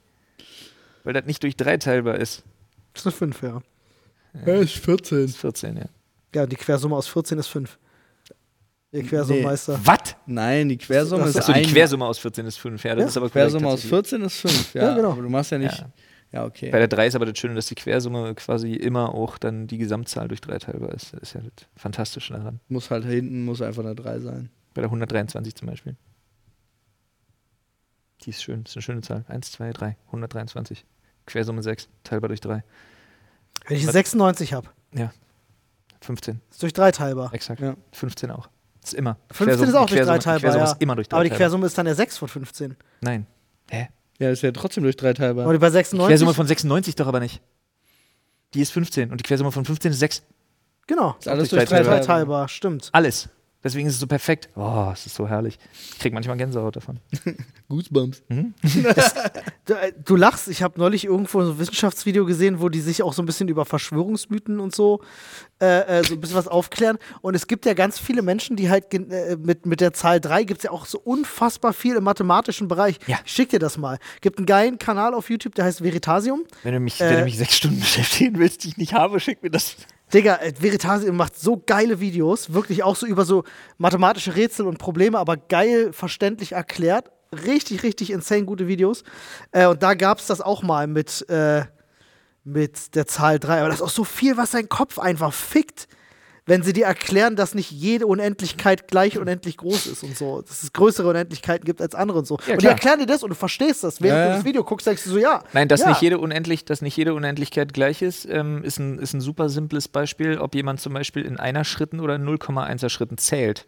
[1.03, 2.43] weil das nicht durch drei teilbar ist.
[2.93, 3.61] Das ist eine 5, ja.
[4.45, 5.21] Er ist 14.
[5.21, 5.85] Das ist 14, ja.
[6.37, 7.79] Ja, die Quersumme aus 14 ist 5.
[8.93, 9.79] Der Quersummenmeister.
[9.83, 10.15] Was?
[10.27, 13.01] Nein, die Quersumme Ach ist so, Achso, die Quersumme aus 14 ist 5, ja, das
[13.01, 13.89] Ja, ist aber korrekt Quersumme aus tatsächlich.
[14.09, 14.73] 14 ist 5.
[14.75, 15.11] Ja, Ja, genau.
[15.13, 15.77] Aber du machst ja nicht.
[15.79, 15.89] Ja.
[16.31, 16.69] Ja, okay.
[16.71, 19.77] Bei der 3 ist aber das Schöne, dass die Quersumme quasi immer auch dann die
[19.79, 21.13] Gesamtzahl durch 3 teilbar ist.
[21.13, 22.59] Das ist ja das Fantastische daran.
[22.67, 24.49] Muss halt hinten, muss einfach eine 3 sein.
[24.73, 25.95] Bei der 123 zum Beispiel.
[28.23, 29.25] Die ist schön, das ist eine schöne Zahl.
[29.27, 30.85] 1, 2, 3, 123.
[31.25, 32.63] Quersumme 6, teilbar durch 3.
[33.67, 33.93] Wenn ich Was?
[33.93, 34.69] 96 habe,
[36.01, 37.33] 15, ist durch 3 teilbar.
[37.33, 37.59] exakt.
[37.61, 37.75] Ja.
[37.93, 38.49] 15 auch.
[38.83, 39.17] Ist immer.
[39.31, 40.39] 15 ist auch durch 3 Quersumme, teilbar.
[40.39, 40.71] Quersumme Ja.
[40.71, 41.37] ist immer durch 3 Aber die teilbar.
[41.45, 42.75] Quersumme ist dann ja 6 von 15.
[43.01, 43.25] Nein.
[43.69, 43.89] Hä?
[44.19, 45.43] Ja, ist ja trotzdem durch 3 teilbar.
[45.43, 46.07] Aber die bei 96.
[46.09, 47.41] Quersumme von 96 doch aber nicht.
[48.53, 50.23] Die ist 15 und die Quersumme von 15 ist 6.
[50.87, 51.15] genau.
[51.19, 52.05] Ist alles durch durch drei 3 3 teilbar.
[52.17, 52.89] teilbar, stimmt.
[52.93, 53.29] Alles.
[53.67, 54.47] Deswegen ist es so perfekt.
[54.55, 55.59] Oh, es ist so herrlich.
[55.91, 57.01] Ich krieg manchmal Gänsehaut davon.
[57.67, 58.23] Goosebumps.
[59.65, 63.03] Du, äh, du lachst, ich habe neulich irgendwo so ein Wissenschaftsvideo gesehen, wo die sich
[63.03, 65.01] auch so ein bisschen über Verschwörungsmythen und so
[65.59, 66.97] äh, äh, so ein bisschen was aufklären.
[67.21, 70.45] Und es gibt ja ganz viele Menschen, die halt äh, mit, mit der Zahl 3
[70.45, 72.99] gibt es ja auch so unfassbar viel im mathematischen Bereich.
[73.07, 73.19] Ja.
[73.25, 73.99] Ich schick dir das mal.
[74.21, 76.45] Gibt einen geilen Kanal auf YouTube, der heißt Veritasium.
[76.63, 79.19] Wenn du mich, Äh, wenn du mich sechs Stunden beschäftigen willst, die ich nicht habe,
[79.19, 79.75] schick mir das.
[80.13, 83.43] Digga, äh, Veritasium macht so geile Videos, wirklich auch so über so
[83.77, 87.11] mathematische Rätsel und Probleme, aber geil verständlich erklärt.
[87.45, 89.03] Richtig, richtig insane gute Videos.
[89.51, 91.65] Äh, und da gab es das auch mal mit, äh,
[92.45, 93.59] mit der Zahl 3.
[93.59, 95.89] Aber das ist auch so viel, was dein Kopf einfach fickt,
[96.47, 100.41] wenn sie dir erklären, dass nicht jede Unendlichkeit gleich unendlich groß ist und so.
[100.41, 102.39] Dass es größere Unendlichkeiten gibt als andere und so.
[102.47, 104.01] Ja, und die erklären dir das und du verstehst das.
[104.01, 104.35] Während Ja, du ja.
[104.37, 105.43] das Video guckst, denkst du so, ja.
[105.53, 105.89] Nein, dass, ja.
[105.89, 109.49] nicht jede Unendlich, dass nicht jede Unendlichkeit gleich ist, ähm, ist, ein, ist ein super
[109.49, 113.67] simples Beispiel, ob jemand zum Beispiel in einer Schritten oder in 0,1er Schritten zählt.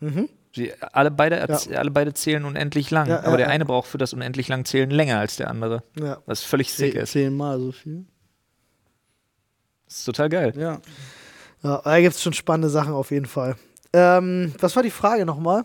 [0.00, 0.28] Mhm.
[0.56, 3.52] Die, alle, beide, erz- alle beide zählen unendlich lang, Ja, aber ja, der ja.
[3.52, 5.82] eine braucht für das unendlich lang zählen länger als der andere.
[5.98, 6.18] ja.
[6.26, 7.12] Was völlig sick ist.
[7.12, 8.04] Zehnmal so viel.
[9.86, 10.52] Das ist total geil.
[10.56, 10.80] Ja.
[11.62, 13.56] Ja, da gibt es schon spannende Sachen auf jeden Fall.
[13.92, 15.64] Ähm, was war die Frage nochmal?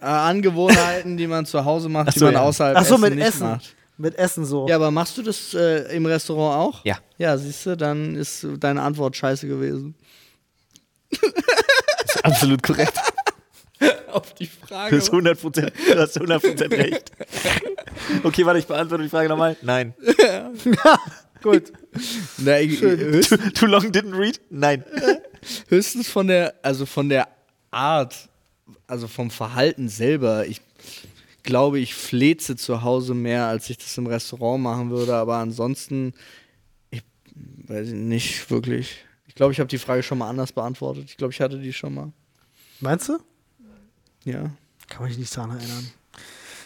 [0.00, 2.42] Äh, Angewohnheiten, die man zu Hause macht, Ach die so, man ja.
[2.42, 3.48] außerhalb Ach so, Essen mit nicht Essen.
[3.48, 3.76] macht.
[3.98, 4.66] Mit Essen so.
[4.68, 6.84] Ja, aber machst du das äh, im Restaurant auch?
[6.84, 6.98] Ja.
[7.18, 9.94] Ja, siehst du, dann ist deine Antwort scheiße gewesen.
[12.22, 12.94] Absolut korrekt.
[14.12, 14.96] Auf die Frage.
[14.96, 17.12] hast 100%, du hast 100 recht.
[18.24, 19.56] Okay, warte, ich beantworte die Frage nochmal.
[19.62, 19.94] Nein.
[21.42, 21.72] Gut.
[22.38, 24.40] Na, ich, Too, too long didn't read?
[24.50, 24.84] Nein.
[25.68, 27.28] höchstens von der, also von der
[27.70, 28.28] Art,
[28.86, 30.46] also vom Verhalten selber.
[30.46, 30.60] Ich
[31.42, 36.14] glaube, ich fleze zu Hause mehr, als ich das im Restaurant machen würde, aber ansonsten,
[36.90, 37.02] ich
[37.34, 39.04] weiß nicht wirklich.
[39.26, 41.04] Ich glaube, ich habe die Frage schon mal anders beantwortet.
[41.06, 42.12] Ich glaube, ich hatte die schon mal.
[42.80, 43.18] Meinst du?
[44.24, 44.50] Ja.
[44.88, 45.90] Kann mich nicht daran erinnern.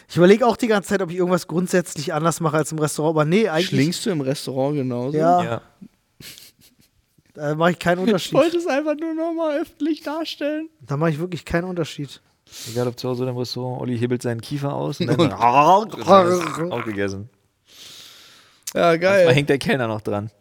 [0.09, 3.15] Ich überlege auch die ganze Zeit, ob ich irgendwas grundsätzlich anders mache als im Restaurant.
[3.15, 5.17] Aber nee, eigentlich Schlingst du im Restaurant genauso?
[5.17, 5.43] Ja.
[5.43, 5.61] Ja.
[7.33, 8.33] da mache ich keinen Ich Unterschied.
[8.33, 10.69] wollte es einfach nur nochmal öffentlich darstellen.
[10.81, 12.21] Da mache ich wirklich keinen Unterschied.
[12.71, 15.85] Egal ob zu Hause oder im Restaurant, Olli hebelt seinen Kiefer aus und dann auch
[16.85, 17.29] gegessen.
[18.73, 19.33] Ja, Manchmal geil.
[19.33, 20.31] hängt der Kellner noch dran.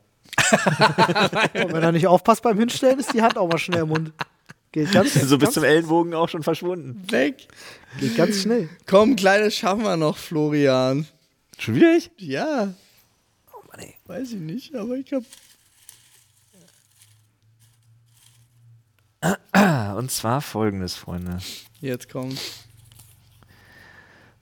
[1.55, 4.13] Und wenn er nicht aufpasst beim Hinstellen, ist die Hand auch mal schnell im Mund.
[4.77, 7.03] Geht ganz, so bis zum Ellenbogen auch schon verschwunden.
[7.11, 7.49] Weg.
[7.99, 8.69] geht ganz schnell.
[8.85, 11.07] Komm, kleines schaffen wir noch, Florian.
[11.59, 12.11] Schon wieder ich?
[12.19, 12.75] Ja,
[13.55, 13.95] Oh Mann, ey.
[14.05, 15.23] weiß ich nicht, aber ich hab.
[19.97, 21.39] Und zwar folgendes, Freunde.
[21.81, 22.39] Jetzt kommt.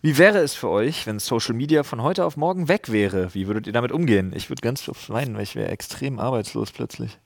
[0.02, 3.32] Wie wäre es für euch, wenn Social Media von heute auf morgen weg wäre?
[3.34, 4.32] Wie würdet ihr damit umgehen?
[4.34, 7.18] Ich würde ganz oft weinen, weil ich wäre extrem arbeitslos plötzlich.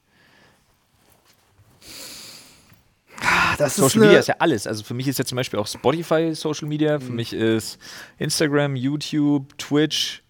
[3.59, 4.67] Das Social Media ist ja alles.
[4.67, 7.79] Also für mich ist ja zum Beispiel auch Spotify Social Media, für mich ist
[8.19, 10.23] Instagram, YouTube, Twitch,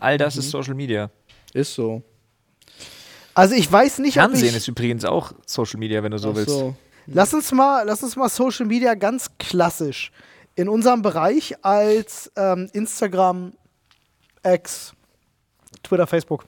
[0.00, 1.10] all das ist Social Media.
[1.54, 2.02] Ist so.
[3.34, 6.32] Also ich weiß nicht, ob Fernsehen ich, ist übrigens auch Social Media, wenn du so
[6.32, 6.50] Ach willst.
[6.50, 6.74] so.
[7.06, 10.12] Lass uns mal, lass uns mal Social Media ganz klassisch
[10.54, 13.52] in unserem Bereich als ähm, Instagram,
[14.44, 14.92] X,
[15.82, 16.44] Twitter, Facebook.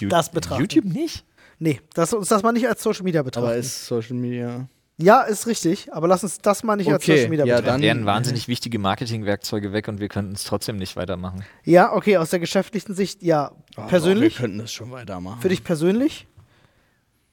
[0.00, 0.62] Das betrachten.
[0.62, 1.24] YouTube nicht?
[1.58, 3.46] Nee, lass uns das mal nicht als Social Media betrachten.
[3.46, 4.66] Aber ist Social Media.
[5.00, 7.72] Ja, ist richtig, aber lass uns das mal nicht als Okay, Social Media ja, betrachten.
[7.74, 11.44] dann- wären wahnsinnig wichtige Marketingwerkzeuge weg und wir könnten es trotzdem nicht weitermachen.
[11.64, 13.52] Ja, okay, aus der geschäftlichen Sicht, ja.
[13.76, 14.34] Oh, persönlich?
[14.34, 15.40] Doch, wir könnten das schon weitermachen.
[15.40, 16.26] Für dich persönlich?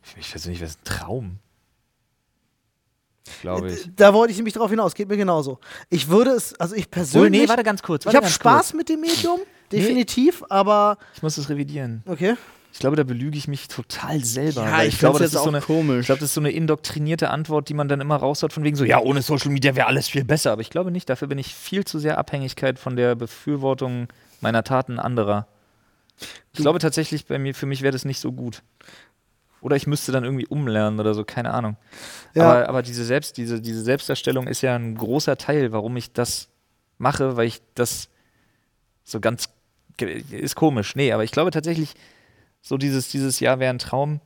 [0.02, 1.40] Für mich persönlich wäre es ein Traum.
[3.42, 3.90] Glaube ich.
[3.96, 5.60] Da wollte ich nämlich drauf hinaus, geht mir genauso.
[5.90, 7.42] Ich würde es, also ich Oh, persönlich.
[7.42, 8.04] nee, warte ganz kurz.
[8.04, 8.74] ich Warte habe ganz Spaß Kurz.
[8.74, 9.40] mit dem Medium,
[9.72, 12.04] definitiv, aber Ich muss das revidieren.
[12.06, 12.36] okay.
[12.78, 14.62] Ich glaube, da belüge ich mich total selber.
[14.62, 16.02] Ja, ich ich glaube, das ist so eine, komisch.
[16.02, 18.76] Ich glaube, das ist so eine indoktrinierte Antwort, die man dann immer raushaut, von wegen
[18.76, 20.52] so, ja, ohne Social Media wäre alles viel besser.
[20.52, 21.10] Aber ich glaube nicht.
[21.10, 24.10] Dafür bin ich viel zu sehr Abhängigkeit von der Befürwortung
[24.42, 25.48] meiner Taten anderer.
[26.54, 28.62] Ich glaube tatsächlich, bei mir, für mich wäre das nicht so gut.
[29.60, 31.78] Oder ich müsste dann irgendwie umlernen oder so, keine Ahnung.
[32.36, 32.44] Ja.
[32.44, 36.48] Aber, aber diese, Selbst, diese, diese Selbstdarstellung ist ja ein großer Teil, warum ich das
[37.00, 38.10] mache, weil ich das
[39.04, 39.50] so ganz.
[39.98, 40.96] Ist komisch.
[40.96, 41.96] Nee, aber ich glaube tatsächlich,
[42.62, 44.20] so dieses, dieses Jahr wäre ein Traum,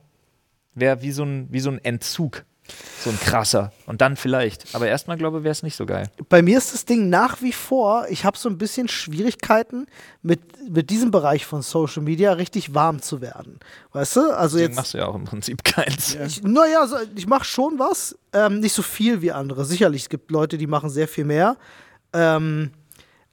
[0.74, 2.44] wäre wie, so ein, wie so ein Entzug.
[3.00, 3.72] So ein krasser.
[3.86, 4.74] Und dann vielleicht.
[4.74, 6.08] Aber erstmal, glaube ich, wäre es nicht so geil.
[6.28, 9.86] Bei mir ist das Ding nach wie vor, ich habe so ein bisschen Schwierigkeiten,
[10.22, 13.58] mit, mit diesem Bereich von Social Media richtig warm zu werden.
[13.92, 14.20] Weißt du?
[14.30, 14.76] Also Deswegen jetzt.
[14.76, 16.14] machst du ja auch im Prinzip keins.
[16.14, 18.16] Ich, naja, so, ich mache schon was.
[18.32, 19.64] Ähm, nicht so viel wie andere.
[19.64, 21.56] Sicherlich, es gibt Leute, die machen sehr viel mehr.
[22.12, 22.70] Ähm,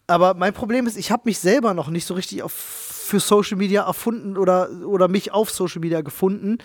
[0.08, 2.52] aber mein Problem ist, ich habe mich selber noch nicht so richtig auf,
[3.10, 6.60] für Social Media erfunden oder, oder mich auf Social Media gefunden,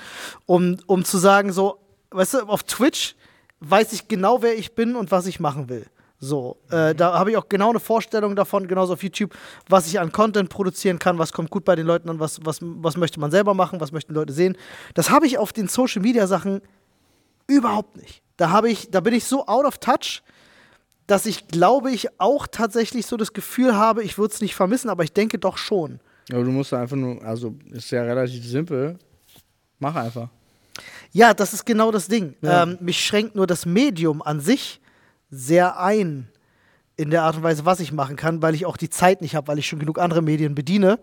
[0.47, 1.79] um, um zu sagen, so,
[2.11, 3.17] weißt du, auf Twitch
[3.61, 5.87] weiß ich genau, wer ich bin und was ich machen will.
[6.21, 9.35] So, äh, da habe ich auch genau eine Vorstellung davon, genauso auf YouTube,
[9.69, 12.59] was ich an Content produzieren kann, was kommt gut bei den Leuten an, was, was,
[12.63, 14.57] was möchte man selber machen, was möchten Leute sehen.
[14.95, 16.63] Das habe ich auf den Social Media Sachen
[17.47, 18.23] überhaupt nicht.
[18.37, 20.23] Da habe ich, da bin ich so out of touch,
[21.07, 24.89] dass ich glaube ich auch tatsächlich so das Gefühl habe, ich würde es nicht vermissen,
[24.89, 26.01] aber ich denke doch schon.
[26.33, 28.99] Aber du musst einfach nur, also ist ja relativ simpel.
[29.79, 30.29] Mach einfach.
[31.13, 32.35] Ja, das ist genau das Ding.
[32.41, 32.65] Ja.
[32.65, 34.81] Ähm, mich schränkt nur das Medium an sich
[35.31, 36.29] sehr ein
[36.97, 39.35] in der Art und Weise, was ich machen kann, weil ich auch die Zeit nicht
[39.35, 40.99] habe, weil ich schon genug andere Medien bediene,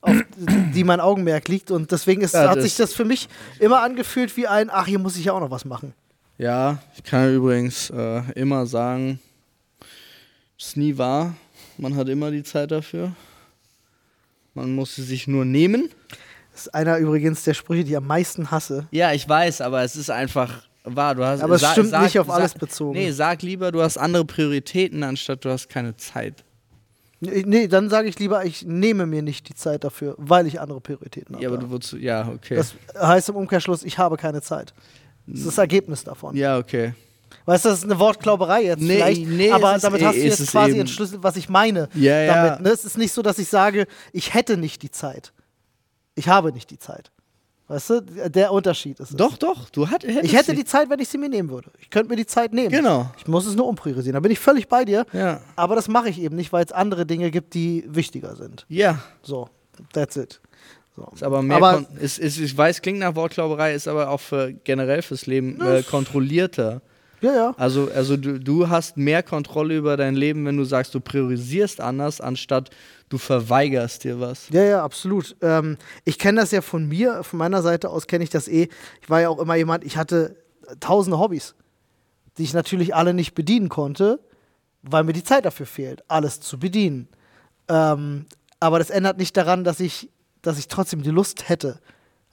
[0.00, 0.16] auf
[0.74, 1.70] die mein Augenmerk liegt.
[1.70, 4.98] Und deswegen ist, Ja, hat sich das für mich immer angefühlt wie ein, ach, hier
[4.98, 5.94] muss ich ja auch noch was machen.
[6.38, 9.20] Ja, ich kann übrigens äh, immer sagen,
[10.58, 11.34] es nie wahr.
[11.78, 13.12] Man hat immer die Zeit dafür.
[14.54, 15.90] Man muss sie sich nur nehmen.
[16.52, 18.86] Das ist einer übrigens der Sprüche, die ich am meisten hasse.
[18.92, 21.14] Ja, ich weiß, aber es ist einfach wahr.
[21.16, 22.96] Du hast, Aber es stimmt nicht auf alles bezogen.
[22.96, 26.44] Nee, sag lieber, du hast andere Prioritäten, anstatt du hast keine Zeit.
[27.20, 30.60] Nee, nee, dann sage ich lieber, ich nehme mir nicht die Zeit dafür, weil ich
[30.60, 31.42] andere Prioritäten habe.
[31.42, 32.56] Ja, aber du würdest, ja, okay.
[32.56, 34.74] das heißt im Umkehrschluss, ich habe keine Zeit.
[35.26, 36.36] Das ist das Ergebnis davon.
[36.36, 36.92] ja, okay.
[37.46, 40.14] Weißt du, das ist eine Wortklauberei jetzt Nee, vielleicht, nee, aber ist damit eh- hast
[40.14, 42.34] du es jetzt ist quasi eben- entschlüsselt, was ich meine Ja, ja.
[42.46, 42.60] damit.
[42.62, 42.70] Ne?
[42.70, 45.32] Es ist nicht so, dass ich sage, ich hätte nicht die Zeit.
[46.14, 47.10] Ich habe nicht die Zeit.
[47.66, 49.16] Weißt du, der Unterschied ist es.
[49.16, 50.56] Doch, doch, du hat, hättest Ich hätte sie.
[50.56, 51.70] die Zeit, wenn ich sie mir nehmen würde.
[51.80, 52.68] Ich könnte mir die Zeit nehmen.
[52.70, 53.10] Genau.
[53.18, 54.12] Ich muss es nur umpriorisieren.
[54.14, 55.06] Da bin ich völlig bei dir.
[55.14, 55.40] Ja.
[55.56, 58.66] Aber das mache ich eben nicht, weil es andere Dinge gibt, die wichtiger sind.
[58.68, 58.98] Ja.
[59.22, 59.48] So,
[59.94, 60.40] that's it.
[60.94, 61.08] So.
[61.14, 64.52] Ist aber mehr, Aber- ist, ist, ich weiß, klingt nach Wortklauberei, ist aber auch für
[64.52, 66.82] generell fürs Leben äh, kontrollierter.
[67.24, 67.54] Ja, ja.
[67.56, 71.80] Also, also du, du hast mehr Kontrolle über dein Leben, wenn du sagst, du priorisierst
[71.80, 72.68] anders, anstatt
[73.08, 74.50] du verweigerst dir was.
[74.50, 75.34] Ja, ja, absolut.
[75.40, 78.68] Ähm, ich kenne das ja von mir, von meiner Seite aus kenne ich das eh.
[79.00, 80.36] Ich war ja auch immer jemand, ich hatte
[80.80, 81.54] tausende Hobbys,
[82.36, 84.20] die ich natürlich alle nicht bedienen konnte,
[84.82, 87.08] weil mir die Zeit dafür fehlt, alles zu bedienen.
[87.68, 88.26] Ähm,
[88.60, 90.10] aber das ändert nicht daran, dass ich,
[90.42, 91.80] dass ich trotzdem die Lust hätte,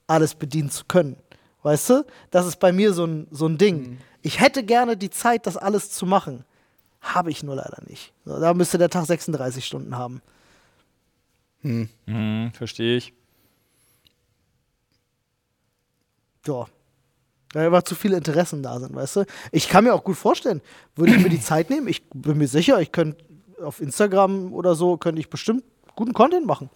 [0.07, 1.15] alles bedienen zu können.
[1.63, 2.05] Weißt du?
[2.31, 3.99] Das ist bei mir so ein, so ein Ding.
[4.21, 6.43] Ich hätte gerne die Zeit, das alles zu machen.
[7.01, 8.13] Habe ich nur leider nicht.
[8.25, 10.21] So, da müsste der Tag 36 Stunden haben.
[11.61, 13.13] Mhm, verstehe ich.
[16.45, 16.65] Ja.
[17.53, 19.25] Weil einfach zu viele Interessen da sind, weißt du?
[19.51, 20.61] Ich kann mir auch gut vorstellen,
[20.95, 23.23] würde ich mir die Zeit nehmen, ich bin mir sicher, ich könnte
[23.61, 25.63] auf Instagram oder so, könnte ich bestimmt
[25.95, 26.69] guten Content machen.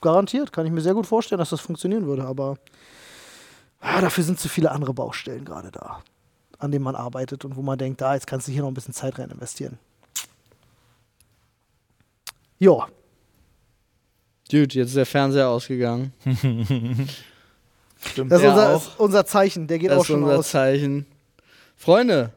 [0.00, 2.58] Garantiert, kann ich mir sehr gut vorstellen, dass das funktionieren würde, aber
[3.82, 6.00] ah, dafür sind zu viele andere Baustellen gerade da,
[6.58, 8.74] an denen man arbeitet und wo man denkt, da, jetzt kannst du hier noch ein
[8.74, 9.78] bisschen Zeit rein investieren.
[12.58, 12.86] Ja,
[14.50, 16.12] Dude, jetzt ist der Fernseher ausgegangen.
[18.04, 18.30] Stimmt.
[18.32, 18.82] das ist Ja, unser, auch.
[18.82, 20.50] ist unser Zeichen, der geht Das auch ist schon unser aus.
[20.50, 21.06] Zeichen.
[21.76, 22.32] Freunde,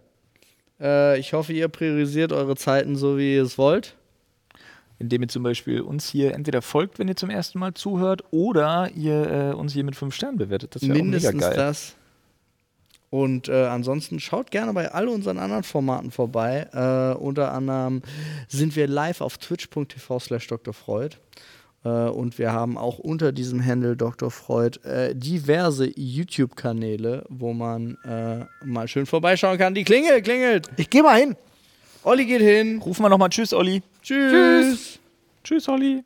[0.79, 3.95] äh, ich hoffe, ihr priorisiert eure Zeiten so, wie ihr es wollt.
[4.97, 8.89] Indem ihr zum Beispiel uns hier entweder folgt, wenn ihr zum ersten Mal zuhört, oder
[8.95, 10.75] ihr äh, uns hier mit fünf Sternen bewertet.
[10.75, 11.53] Das wäre auch mega Mindestens geil.
[11.55, 11.95] das.
[13.09, 16.67] Und äh, ansonsten schaut gerne bei all unseren anderen Formaten vorbei.
[16.73, 18.01] Äh, unter anderem
[18.47, 20.73] sind wir live auf twitch.tv slash Dr.
[20.73, 21.17] Freud.
[21.85, 24.31] Äh, und wir haben auch unter diesem Handle Dr.
[24.31, 29.75] Freud äh, diverse YouTube-Kanäle, wo man äh, mal schön vorbeischauen kann.
[29.75, 30.69] Die Klingel klingelt.
[30.75, 31.37] Ich gehe mal hin.
[32.03, 32.81] Olli geht hin.
[32.81, 33.81] Rufen wir nochmal Tschüss, Olli.
[34.05, 34.99] Tschüss.
[35.43, 36.03] Tschüss, Olli.